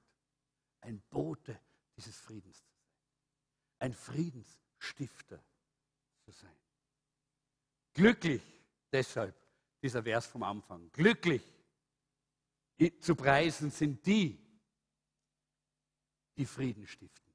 [0.80, 1.60] ein Bote
[1.96, 2.78] dieses Friedens zu sein.
[3.80, 5.44] Ein Friedensstifter
[6.24, 6.58] zu sein.
[7.92, 8.42] Glücklich
[8.90, 9.36] deshalb
[9.82, 10.90] dieser Vers vom Anfang.
[10.92, 11.42] Glücklich
[13.00, 14.38] zu preisen sind die,
[16.36, 17.34] die Frieden stiften.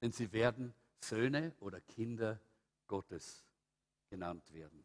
[0.00, 0.74] Denn sie werden
[1.08, 2.40] Söhne oder Kinder
[2.86, 3.44] Gottes
[4.08, 4.84] genannt werden.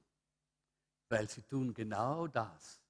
[1.10, 2.82] Weil sie tun genau das,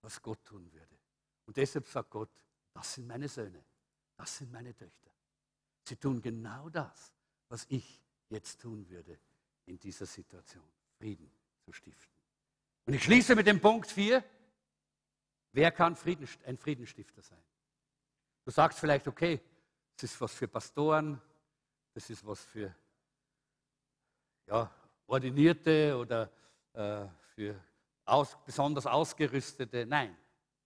[0.00, 0.98] was Gott tun würde.
[1.46, 2.30] Und deshalb sagt Gott,
[2.72, 3.64] das sind meine Söhne,
[4.16, 5.10] das sind meine Töchter.
[5.82, 7.12] Sie tun genau das,
[7.48, 9.18] was ich jetzt tun würde
[9.66, 10.68] in dieser Situation,
[10.98, 11.30] Frieden
[11.64, 12.16] zu stiften.
[12.86, 14.24] Und ich schließe mit dem Punkt 4.
[15.52, 17.42] Wer kann Frieden, ein Friedensstifter sein?
[18.44, 19.40] Du sagst vielleicht, okay,
[19.96, 21.20] das ist was für Pastoren,
[21.96, 22.74] das ist was für
[24.46, 24.70] ja,
[25.06, 26.30] Ordinierte oder
[26.74, 27.58] äh, für
[28.04, 29.86] aus, besonders Ausgerüstete.
[29.86, 30.14] Nein,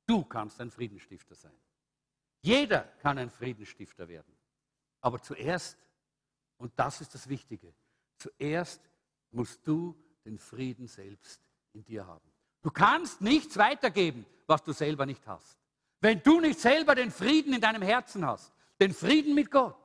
[0.07, 1.55] du kannst ein Friedensstifter sein.
[2.43, 4.37] Jeder kann ein Friedensstifter werden.
[5.03, 5.78] Aber zuerst,
[6.57, 7.72] und das ist das Wichtige,
[8.16, 8.83] zuerst
[9.31, 11.41] musst du den Frieden selbst
[11.72, 12.28] in dir haben.
[12.61, 15.57] Du kannst nichts weitergeben, was du selber nicht hast.
[16.01, 19.76] Wenn du nicht selber den Frieden in deinem Herzen hast, den Frieden mit Gott,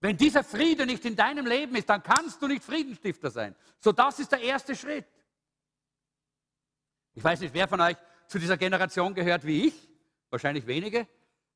[0.00, 3.54] Wenn dieser Friede nicht in deinem Leben ist, dann kannst du nicht Friedenstifter sein.
[3.78, 5.06] So, das ist der erste Schritt.
[7.14, 7.96] Ich weiß nicht, wer von euch
[8.26, 9.88] zu dieser Generation gehört wie ich.
[10.30, 11.00] Wahrscheinlich wenige.
[11.00, 11.06] Äh,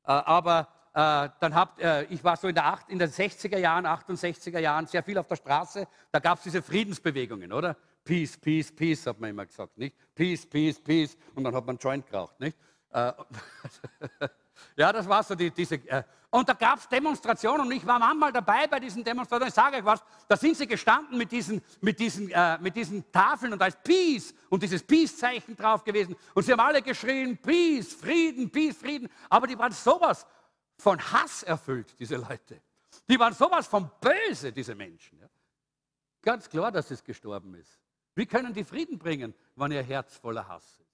[0.03, 3.87] aber äh, dann habt, äh, ich war so in, der acht, in den 60er Jahren,
[3.87, 5.87] 68er Jahren sehr viel auf der Straße.
[6.11, 7.75] Da gab es diese Friedensbewegungen, oder?
[8.03, 9.95] Peace, Peace, Peace, hat man immer gesagt, nicht?
[10.13, 11.17] Peace, Peace, Peace.
[11.33, 12.55] Und dann hat man Joint geraucht, nicht?
[14.75, 15.75] Ja, das war so die, diese.
[15.75, 19.47] Äh, und da gab es Demonstrationen und ich war manchmal dabei bei diesen Demonstrationen.
[19.49, 23.09] Ich sage euch was, da sind sie gestanden mit diesen, mit diesen, äh, mit diesen
[23.11, 26.15] Tafeln und da ist Peace und dieses Peace-Zeichen drauf gewesen.
[26.33, 29.07] Und sie haben alle geschrien, Peace, Frieden, Peace, Frieden.
[29.29, 30.25] Aber die waren sowas
[30.77, 32.61] von Hass erfüllt, diese Leute.
[33.07, 35.19] Die waren sowas von böse, diese Menschen.
[35.19, 35.27] Ja.
[36.21, 37.79] Ganz klar, dass es gestorben ist.
[38.15, 40.84] Wie können die Frieden bringen, wenn ihr Herz voller Hass ist?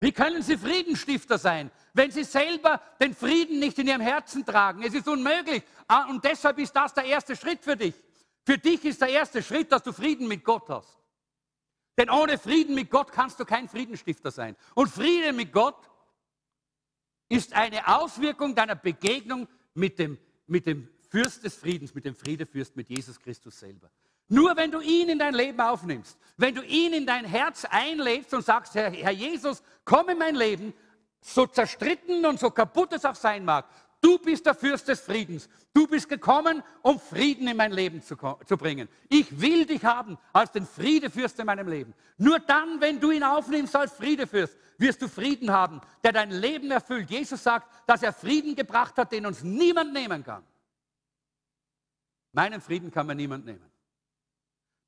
[0.00, 4.82] Wie können Sie Friedenstifter sein, wenn Sie selber den Frieden nicht in Ihrem Herzen tragen?
[4.82, 5.62] Es ist unmöglich.
[5.86, 7.94] Ah, und deshalb ist das der erste Schritt für dich.
[8.44, 10.98] Für dich ist der erste Schritt, dass du Frieden mit Gott hast.
[11.96, 14.56] Denn ohne Frieden mit Gott kannst du kein Friedenstifter sein.
[14.74, 15.88] Und Frieden mit Gott
[17.28, 22.76] ist eine Auswirkung deiner Begegnung mit dem, mit dem Fürst des Friedens, mit dem Friedefürst,
[22.76, 23.90] mit Jesus Christus selber.
[24.28, 28.34] Nur wenn du ihn in dein Leben aufnimmst, wenn du ihn in dein Herz einlädst
[28.34, 30.74] und sagst, Herr, Herr Jesus, komm in mein Leben,
[31.20, 33.66] so zerstritten und so kaputt es auch sein mag,
[34.00, 35.48] du bist der Fürst des Friedens.
[35.72, 38.16] Du bist gekommen, um Frieden in mein Leben zu,
[38.46, 38.88] zu bringen.
[39.08, 41.94] Ich will dich haben als den Friedefürst in meinem Leben.
[42.18, 46.70] Nur dann, wenn du ihn aufnimmst als Friedefürst, wirst du Frieden haben, der dein Leben
[46.70, 47.10] erfüllt.
[47.10, 50.44] Jesus sagt, dass er Frieden gebracht hat, den uns niemand nehmen kann.
[52.32, 53.73] Meinen Frieden kann mir niemand nehmen.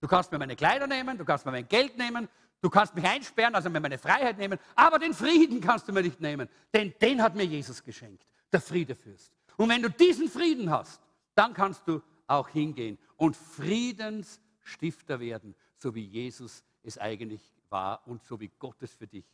[0.00, 2.28] Du kannst mir meine Kleider nehmen, du kannst mir mein Geld nehmen,
[2.60, 6.02] du kannst mich einsperren, also mir meine Freiheit nehmen, aber den Frieden kannst du mir
[6.02, 9.32] nicht nehmen, denn den hat mir Jesus geschenkt, der Friedefürst.
[9.56, 11.00] Und wenn du diesen Frieden hast,
[11.34, 17.40] dann kannst du auch hingehen und Friedensstifter werden, so wie Jesus es eigentlich
[17.70, 19.24] war und so wie Gott es für dich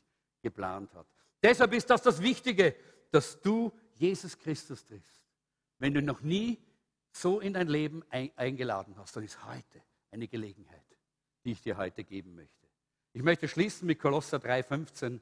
[0.42, 1.06] geplant hat.
[1.42, 2.74] Deshalb ist das das Wichtige,
[3.10, 5.22] dass du Jesus Christus triffst.
[5.78, 6.58] Wenn du noch nie
[7.10, 9.82] so in dein Leben eingeladen hast, dann ist heute
[10.12, 10.84] eine Gelegenheit,
[11.44, 12.68] die ich dir heute geben möchte.
[13.12, 15.20] Ich möchte schließen mit Kolosser 3,15.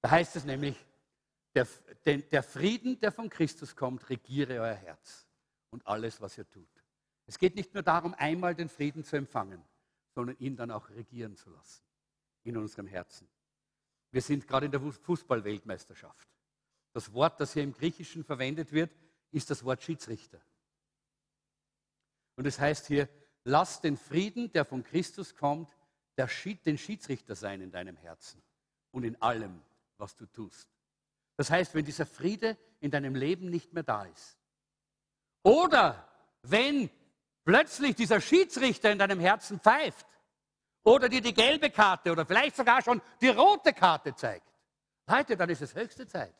[0.00, 0.76] Da heißt es nämlich,
[1.54, 1.66] der,
[2.04, 5.26] der Frieden, der von Christus kommt, regiere euer Herz
[5.70, 6.68] und alles, was ihr tut.
[7.26, 9.62] Es geht nicht nur darum, einmal den Frieden zu empfangen,
[10.14, 11.82] sondern ihn dann auch regieren zu lassen
[12.44, 13.28] in unserem Herzen.
[14.12, 16.28] Wir sind gerade in der Fußballweltmeisterschaft.
[16.92, 18.90] Das Wort, das hier im Griechischen verwendet wird,
[19.32, 20.40] ist das Wort Schiedsrichter.
[22.36, 23.08] Und es heißt hier,
[23.48, 25.70] Lass den Frieden, der von Christus kommt,
[26.18, 28.42] den Schiedsrichter sein in deinem Herzen
[28.90, 29.62] und in allem,
[29.98, 30.68] was du tust.
[31.36, 34.36] Das heißt, wenn dieser Friede in deinem Leben nicht mehr da ist,
[35.44, 36.08] oder
[36.42, 36.90] wenn
[37.44, 40.08] plötzlich dieser Schiedsrichter in deinem Herzen pfeift,
[40.82, 44.52] oder dir die gelbe Karte oder vielleicht sogar schon die rote Karte zeigt,
[45.06, 46.34] Leute, dann ist es höchste Zeit,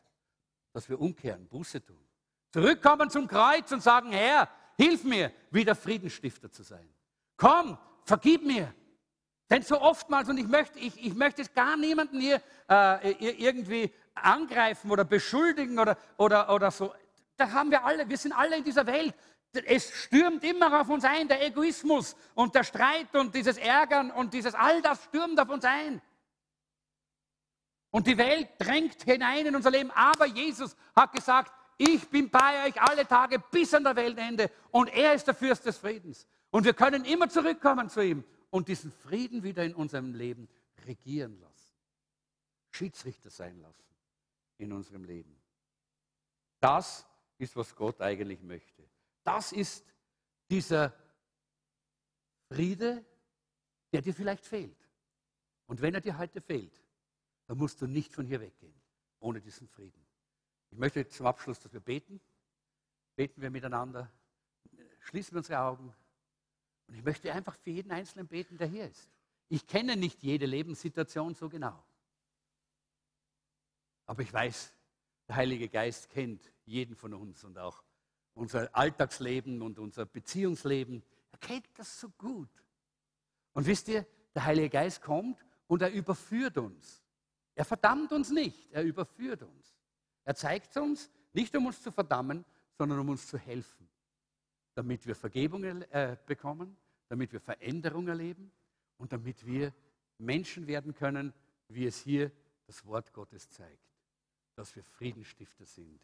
[0.72, 2.04] dass wir umkehren, Buße tun.
[2.50, 4.48] Zurückkommen zum Kreuz und sagen, Herr,
[4.79, 6.89] hilf mir, wieder Friedensstifter zu sein.
[7.37, 8.72] Komm, vergib mir.
[9.51, 13.93] Denn so oftmals, und ich möchte, ich, ich möchte es gar niemanden hier äh, irgendwie
[14.14, 16.93] angreifen oder beschuldigen oder, oder, oder so.
[17.37, 19.14] Da haben wir alle, wir sind alle in dieser Welt.
[19.53, 24.35] Es stürmt immer auf uns ein, der Egoismus und der Streit und dieses Ärgern und
[24.35, 26.03] dieses, all das stürmt auf uns ein.
[27.91, 29.91] Und die Welt drängt hinein in unser Leben.
[29.93, 34.89] Aber Jesus hat gesagt, ich bin bei euch alle Tage bis an der Weltende und
[34.89, 36.27] er ist der Fürst des Friedens.
[36.51, 40.49] Und wir können immer zurückkommen zu ihm und diesen Frieden wieder in unserem Leben
[40.87, 41.74] regieren lassen.
[42.70, 43.85] Schiedsrichter sein lassen
[44.59, 45.37] in unserem Leben.
[46.61, 47.07] Das
[47.39, 48.89] ist, was Gott eigentlich möchte.
[49.22, 49.85] Das ist
[50.49, 50.95] dieser
[52.49, 53.05] Friede,
[53.93, 54.79] der dir vielleicht fehlt.
[55.66, 56.83] Und wenn er dir heute fehlt,
[57.47, 58.81] dann musst du nicht von hier weggehen,
[59.20, 60.05] ohne diesen Frieden.
[60.77, 62.20] Ich möchte zum Abschluss, dass wir beten.
[63.14, 64.12] Beten wir miteinander.
[65.01, 65.95] Schließen wir unsere Augen.
[66.87, 69.09] Und ich möchte einfach für jeden Einzelnen beten, der hier ist.
[69.49, 71.83] Ich kenne nicht jede Lebenssituation so genau.
[74.05, 74.74] Aber ich weiß,
[75.27, 77.83] der Heilige Geist kennt jeden von uns und auch
[78.35, 81.03] unser Alltagsleben und unser Beziehungsleben.
[81.33, 82.51] Er kennt das so gut.
[83.55, 87.03] Und wisst ihr, der Heilige Geist kommt und er überführt uns.
[87.55, 89.76] Er verdammt uns nicht, er überführt uns.
[90.27, 92.45] Er zeigt uns, nicht um uns zu verdammen,
[92.77, 93.87] sondern um uns zu helfen
[94.77, 96.77] damit wir Vergebung äh, bekommen,
[97.09, 98.53] damit wir Veränderung erleben
[98.99, 99.72] und damit wir
[100.18, 101.33] Menschen werden können,
[101.68, 102.31] wie es hier
[102.66, 103.89] das Wort Gottes zeigt,
[104.55, 105.99] dass wir Friedenstifter sind,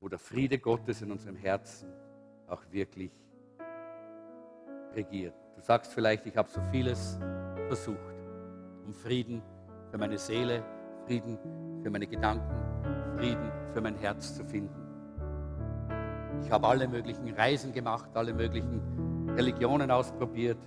[0.00, 1.92] wo der Friede Gottes in unserem Herzen
[2.48, 3.12] auch wirklich
[4.94, 5.34] regiert.
[5.54, 7.18] Du sagst vielleicht, ich habe so vieles
[7.68, 8.16] versucht,
[8.84, 9.42] um Frieden
[9.90, 10.64] für meine Seele,
[11.06, 11.38] Frieden
[11.82, 12.61] für meine Gedanken,
[13.22, 14.74] Frieden für mein Herz zu finden.
[16.42, 20.58] Ich habe alle möglichen Reisen gemacht, alle möglichen Religionen ausprobiert,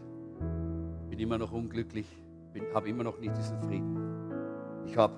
[1.10, 2.08] bin immer noch unglücklich,
[2.74, 3.99] habe immer noch nicht diesen Frieden.
[4.86, 5.14] Ich habe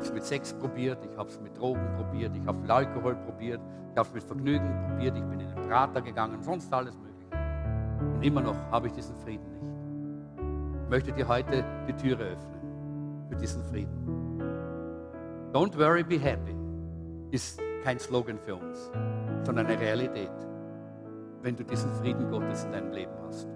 [0.00, 3.60] es mit Sex probiert, ich habe es mit Drogen probiert, ich habe mit Alkohol probiert,
[3.92, 8.14] ich habe es mit Vergnügen probiert, ich bin in den Prater gegangen, sonst alles Mögliche.
[8.14, 10.84] Und immer noch habe ich diesen Frieden nicht.
[10.84, 14.25] Ich möchte dir heute die Türe öffnen für diesen Frieden.
[15.56, 16.54] Don't worry, be happy
[17.30, 18.90] ist kein Slogan für uns,
[19.42, 20.30] sondern eine Realität,
[21.40, 23.48] wenn du diesen Frieden Gottes in deinem Leben hast.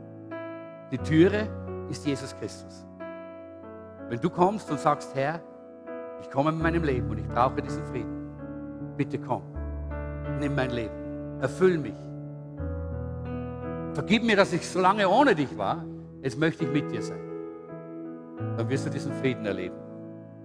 [0.90, 1.46] Die Türe
[1.90, 2.86] ist Jesus Christus.
[4.08, 5.42] Wenn du kommst und sagst, Herr,
[6.22, 8.30] ich komme in meinem Leben und ich brauche diesen Frieden,
[8.96, 9.42] bitte komm,
[10.38, 12.00] nimm mein Leben, erfüll mich.
[13.92, 15.84] Vergib mir, dass ich so lange ohne dich war,
[16.22, 17.20] jetzt möchte ich mit dir sein.
[18.56, 19.76] Dann wirst du diesen Frieden erleben.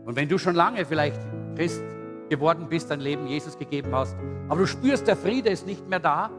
[0.04, 1.22] Und wenn du schon lange vielleicht
[1.56, 1.84] Christ
[2.30, 4.16] geworden bist, dein Leben Jesus gegeben hast,
[4.48, 6.30] aber du spürst, der Friede ist nicht mehr da,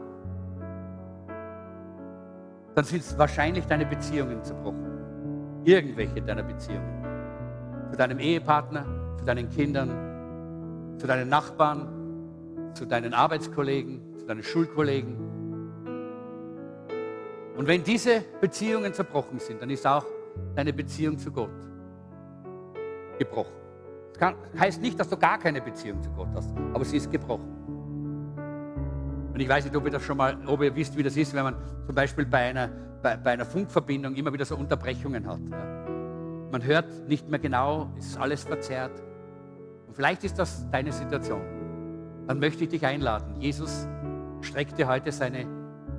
[2.75, 4.85] dann sind es wahrscheinlich deine Beziehungen zerbrochen.
[5.63, 7.03] Irgendwelche deiner Beziehungen.
[7.89, 8.85] Zu deinem Ehepartner,
[9.17, 9.89] zu deinen Kindern,
[10.99, 11.87] zu deinen Nachbarn,
[12.75, 15.15] zu deinen Arbeitskollegen, zu deinen Schulkollegen.
[17.57, 20.05] Und wenn diese Beziehungen zerbrochen sind, dann ist auch
[20.55, 21.49] deine Beziehung zu Gott
[23.17, 23.66] gebrochen.
[24.19, 27.53] Das heißt nicht, dass du gar keine Beziehung zu Gott hast, aber sie ist gebrochen.
[29.33, 31.33] Und ich weiß nicht, ob ihr das schon mal, ob ihr wisst, wie das ist,
[31.35, 31.55] wenn man
[31.85, 32.69] zum Beispiel bei einer,
[33.03, 35.39] bei, bei einer Funkverbindung immer wieder so Unterbrechungen hat.
[35.51, 35.57] Ja.
[36.51, 39.03] Man hört nicht mehr genau, es ist alles verzerrt.
[39.87, 41.41] Und vielleicht ist das deine Situation.
[42.25, 43.39] Dann möchte ich dich einladen.
[43.39, 43.87] Jesus
[44.41, 45.45] streckt dir heute seine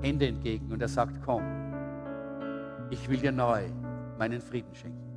[0.02, 1.42] Hände entgegen und er sagt, komm,
[2.90, 3.62] ich will dir neu
[4.18, 5.07] meinen Frieden schenken.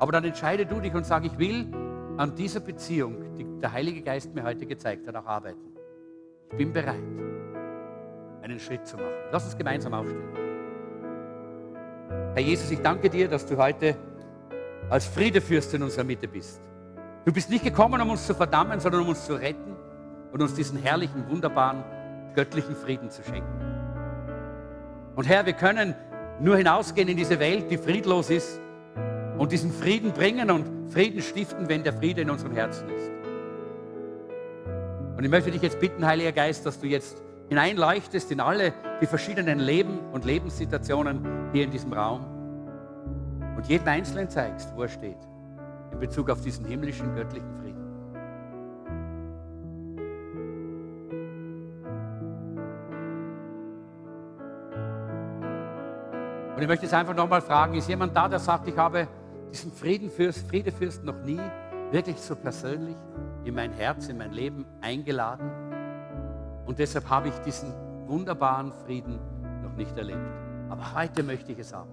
[0.00, 1.66] Aber dann entscheide du dich und sag, ich will
[2.16, 5.60] an dieser Beziehung, die der Heilige Geist mir heute gezeigt hat, auch arbeiten.
[6.50, 7.02] Ich bin bereit,
[8.42, 9.12] einen Schritt zu machen.
[9.30, 10.22] Lass uns gemeinsam aufstehen.
[12.34, 13.94] Herr Jesus, ich danke dir, dass du heute
[14.88, 16.62] als Friedefürst in unserer Mitte bist.
[17.26, 19.76] Du bist nicht gekommen, um uns zu verdammen, sondern um uns zu retten
[20.32, 21.84] und uns diesen herrlichen, wunderbaren,
[22.34, 23.60] göttlichen Frieden zu schenken.
[25.14, 25.94] Und Herr, wir können
[26.40, 28.58] nur hinausgehen in diese Welt, die friedlos ist,
[29.38, 33.10] und diesen Frieden bringen und Frieden stiften, wenn der Friede in unserem Herzen ist.
[35.16, 39.06] Und ich möchte dich jetzt bitten, Heiliger Geist, dass du jetzt hineinleuchtest in alle die
[39.06, 42.24] verschiedenen Leben und Lebenssituationen hier in diesem Raum
[43.56, 45.18] und jedem Einzelnen zeigst, wo er steht
[45.92, 47.70] in Bezug auf diesen himmlischen, göttlichen Frieden.
[56.54, 59.08] Und ich möchte jetzt einfach nochmal fragen, ist jemand da, der sagt, ich habe
[59.50, 61.40] diesen Friedenfürst, Friedefürst noch nie
[61.90, 62.96] wirklich so persönlich
[63.44, 65.50] in mein Herz, in mein Leben eingeladen.
[66.66, 67.72] Und deshalb habe ich diesen
[68.06, 69.18] wunderbaren Frieden
[69.62, 70.18] noch nicht erlebt.
[70.68, 71.90] Aber heute möchte ich es haben.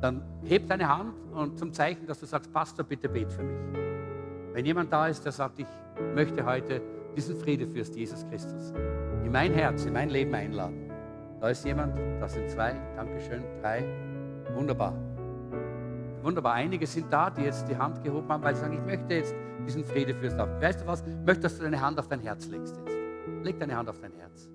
[0.00, 3.58] Dann heb deine Hand und zum Zeichen, dass du sagst, Pastor, bitte bet für mich.
[4.52, 5.66] Wenn jemand da ist, der sagt, ich
[6.14, 6.80] möchte heute
[7.16, 8.72] diesen Friedefürst Jesus Christus
[9.24, 10.90] in mein Herz, in mein Leben einladen.
[11.40, 13.84] Da ist jemand, da sind zwei, Dankeschön, drei,
[14.54, 15.09] wunderbar.
[16.22, 19.14] Wunderbar, einige sind da, die jetzt die Hand gehoben haben, weil sie sagen, ich möchte
[19.14, 19.34] jetzt
[19.66, 20.60] diesen Friedefürst haben.
[20.60, 21.02] Weißt du was?
[21.06, 22.96] Ich möchte, dass du deine Hand auf dein Herz legst jetzt.
[23.42, 24.48] Leg deine Hand auf dein Herz.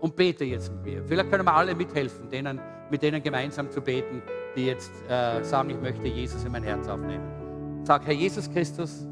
[0.00, 1.04] Und bete jetzt mit mir.
[1.04, 4.22] Vielleicht können wir alle mithelfen, denen, mit denen gemeinsam zu beten,
[4.56, 7.24] die jetzt äh, sagen, ich möchte Jesus in mein Herz aufnehmen.
[7.84, 9.06] Sag, Herr Jesus Christus,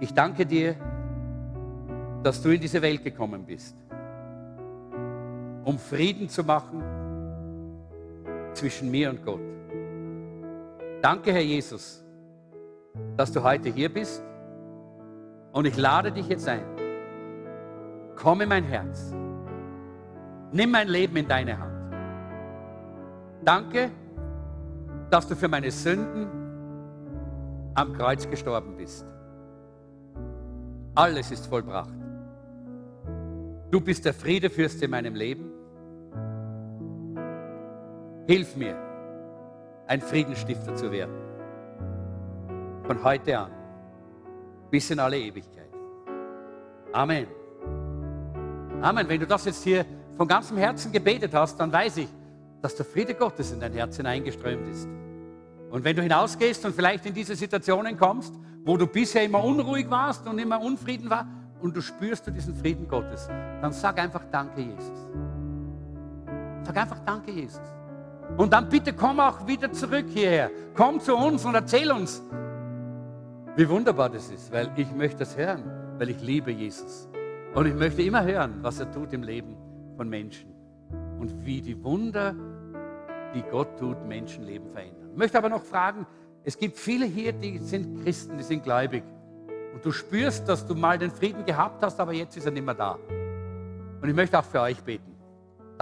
[0.00, 0.74] ich danke dir,
[2.22, 3.76] dass du in diese Welt gekommen bist,
[5.64, 6.82] um Frieden zu machen
[8.54, 9.40] zwischen mir und Gott.
[11.00, 12.04] Danke, Herr Jesus,
[13.16, 14.22] dass du heute hier bist
[15.52, 16.64] und ich lade dich jetzt ein.
[18.16, 19.12] Komm in mein Herz.
[20.52, 21.72] Nimm mein Leben in deine Hand.
[23.44, 23.90] Danke,
[25.10, 26.28] dass du für meine Sünden
[27.74, 29.04] am Kreuz gestorben bist.
[30.94, 31.94] Alles ist vollbracht.
[33.70, 35.51] Du bist der Friedefürst in meinem Leben
[38.26, 38.76] Hilf mir,
[39.86, 41.14] ein Friedensstifter zu werden.
[42.84, 43.50] Von heute an
[44.70, 45.68] bis in alle Ewigkeit.
[46.92, 47.26] Amen.
[48.80, 49.08] Amen.
[49.08, 49.84] Wenn du das jetzt hier
[50.16, 52.08] von ganzem Herzen gebetet hast, dann weiß ich,
[52.62, 54.88] dass der Friede Gottes in dein Herz hineingeströmt ist.
[55.70, 59.90] Und wenn du hinausgehst und vielleicht in diese Situationen kommst, wo du bisher immer unruhig
[59.90, 61.26] warst und immer Unfrieden war
[61.60, 63.28] und du spürst du diesen Frieden Gottes,
[63.60, 65.08] dann sag einfach Danke, Jesus.
[66.62, 67.60] Sag einfach Danke, Jesus.
[68.36, 70.50] Und dann bitte komm auch wieder zurück hierher.
[70.74, 72.22] Komm zu uns und erzähl uns,
[73.56, 75.62] wie wunderbar das ist, weil ich möchte das hören,
[75.98, 77.08] weil ich liebe Jesus.
[77.54, 79.56] Und ich möchte immer hören, was er tut im Leben
[79.96, 80.50] von Menschen
[81.20, 82.34] und wie die Wunder,
[83.34, 85.10] die Gott tut, Menschenleben verändern.
[85.12, 86.06] Ich möchte aber noch fragen,
[86.44, 89.04] es gibt viele hier, die sind Christen, die sind gläubig.
[89.74, 92.64] Und du spürst, dass du mal den Frieden gehabt hast, aber jetzt ist er nicht
[92.64, 92.98] mehr da.
[94.00, 95.11] Und ich möchte auch für euch beten.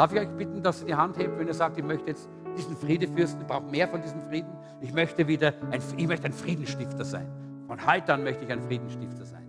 [0.01, 2.27] Darf ich euch bitten, dass ihr die Hand hebt, wenn ihr sagt, ich möchte jetzt
[2.57, 4.49] diesen Friedefürsten, ich brauche mehr von diesem Frieden.
[4.81, 7.27] Ich möchte wieder ein, ich möchte ein Friedensstifter sein.
[7.67, 9.47] Von heute an möchte ich ein Friedensstifter sein.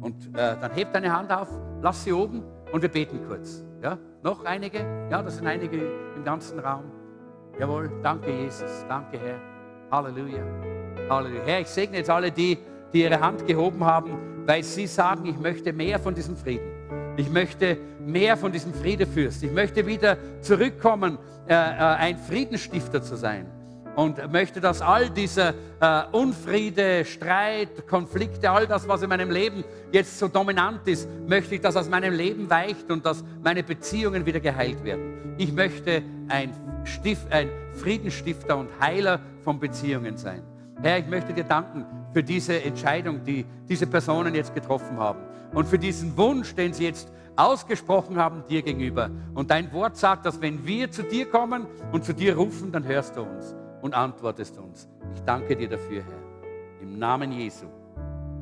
[0.00, 1.48] Und äh, dann hebt deine Hand auf,
[1.82, 3.62] lass sie oben und wir beten kurz.
[3.82, 3.98] Ja?
[4.22, 4.78] Noch einige?
[5.10, 5.76] Ja, das sind einige
[6.16, 6.84] im ganzen Raum.
[7.60, 9.38] Jawohl, danke Jesus, danke Herr.
[9.90, 10.42] Halleluja.
[11.10, 11.42] Halleluja.
[11.44, 12.56] Herr, ich segne jetzt alle die,
[12.94, 16.81] die ihre Hand gehoben haben, weil sie sagen, ich möchte mehr von diesem Frieden.
[17.16, 19.42] Ich möchte mehr von diesem Friedefürst.
[19.42, 23.46] Ich möchte wieder zurückkommen, äh, äh, ein Friedensstifter zu sein.
[23.94, 29.64] Und möchte, dass all diese äh, Unfriede, Streit, Konflikte, all das, was in meinem Leben
[29.92, 34.24] jetzt so dominant ist, möchte ich, dass aus meinem Leben weicht und dass meine Beziehungen
[34.24, 35.34] wieder geheilt werden.
[35.36, 36.52] Ich möchte ein,
[36.84, 40.42] Stift, ein Friedensstifter und Heiler von Beziehungen sein.
[40.80, 45.20] Herr, ich möchte dir danken für diese Entscheidung, die diese Personen jetzt getroffen haben
[45.52, 49.10] und für diesen Wunsch, den sie jetzt ausgesprochen haben dir gegenüber.
[49.34, 52.84] Und dein Wort sagt, dass wenn wir zu dir kommen und zu dir rufen, dann
[52.84, 54.88] hörst du uns und antwortest uns.
[55.14, 56.82] Ich danke dir dafür, Herr.
[56.82, 57.66] Im Namen Jesu.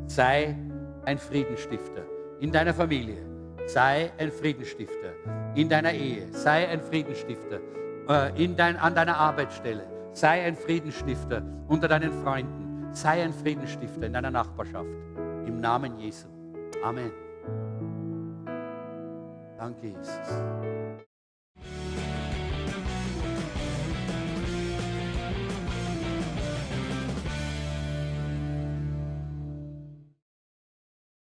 [0.07, 0.57] Sei
[1.05, 2.03] ein Friedensstifter
[2.41, 3.19] in deiner Familie.
[3.67, 5.13] Sei ein Friedensstifter
[5.55, 6.27] in deiner Ehe.
[6.33, 7.61] Sei ein Friedensstifter
[8.09, 10.00] äh, in dein, an deiner Arbeitsstelle.
[10.21, 12.93] Sei ein Friedensstifter unter deinen Freunden.
[12.93, 14.91] Sei ein Friedensstifter in deiner Nachbarschaft.
[15.47, 16.29] Im Namen Jesu.
[16.85, 17.11] Amen.
[19.57, 20.21] Danke, Jesus.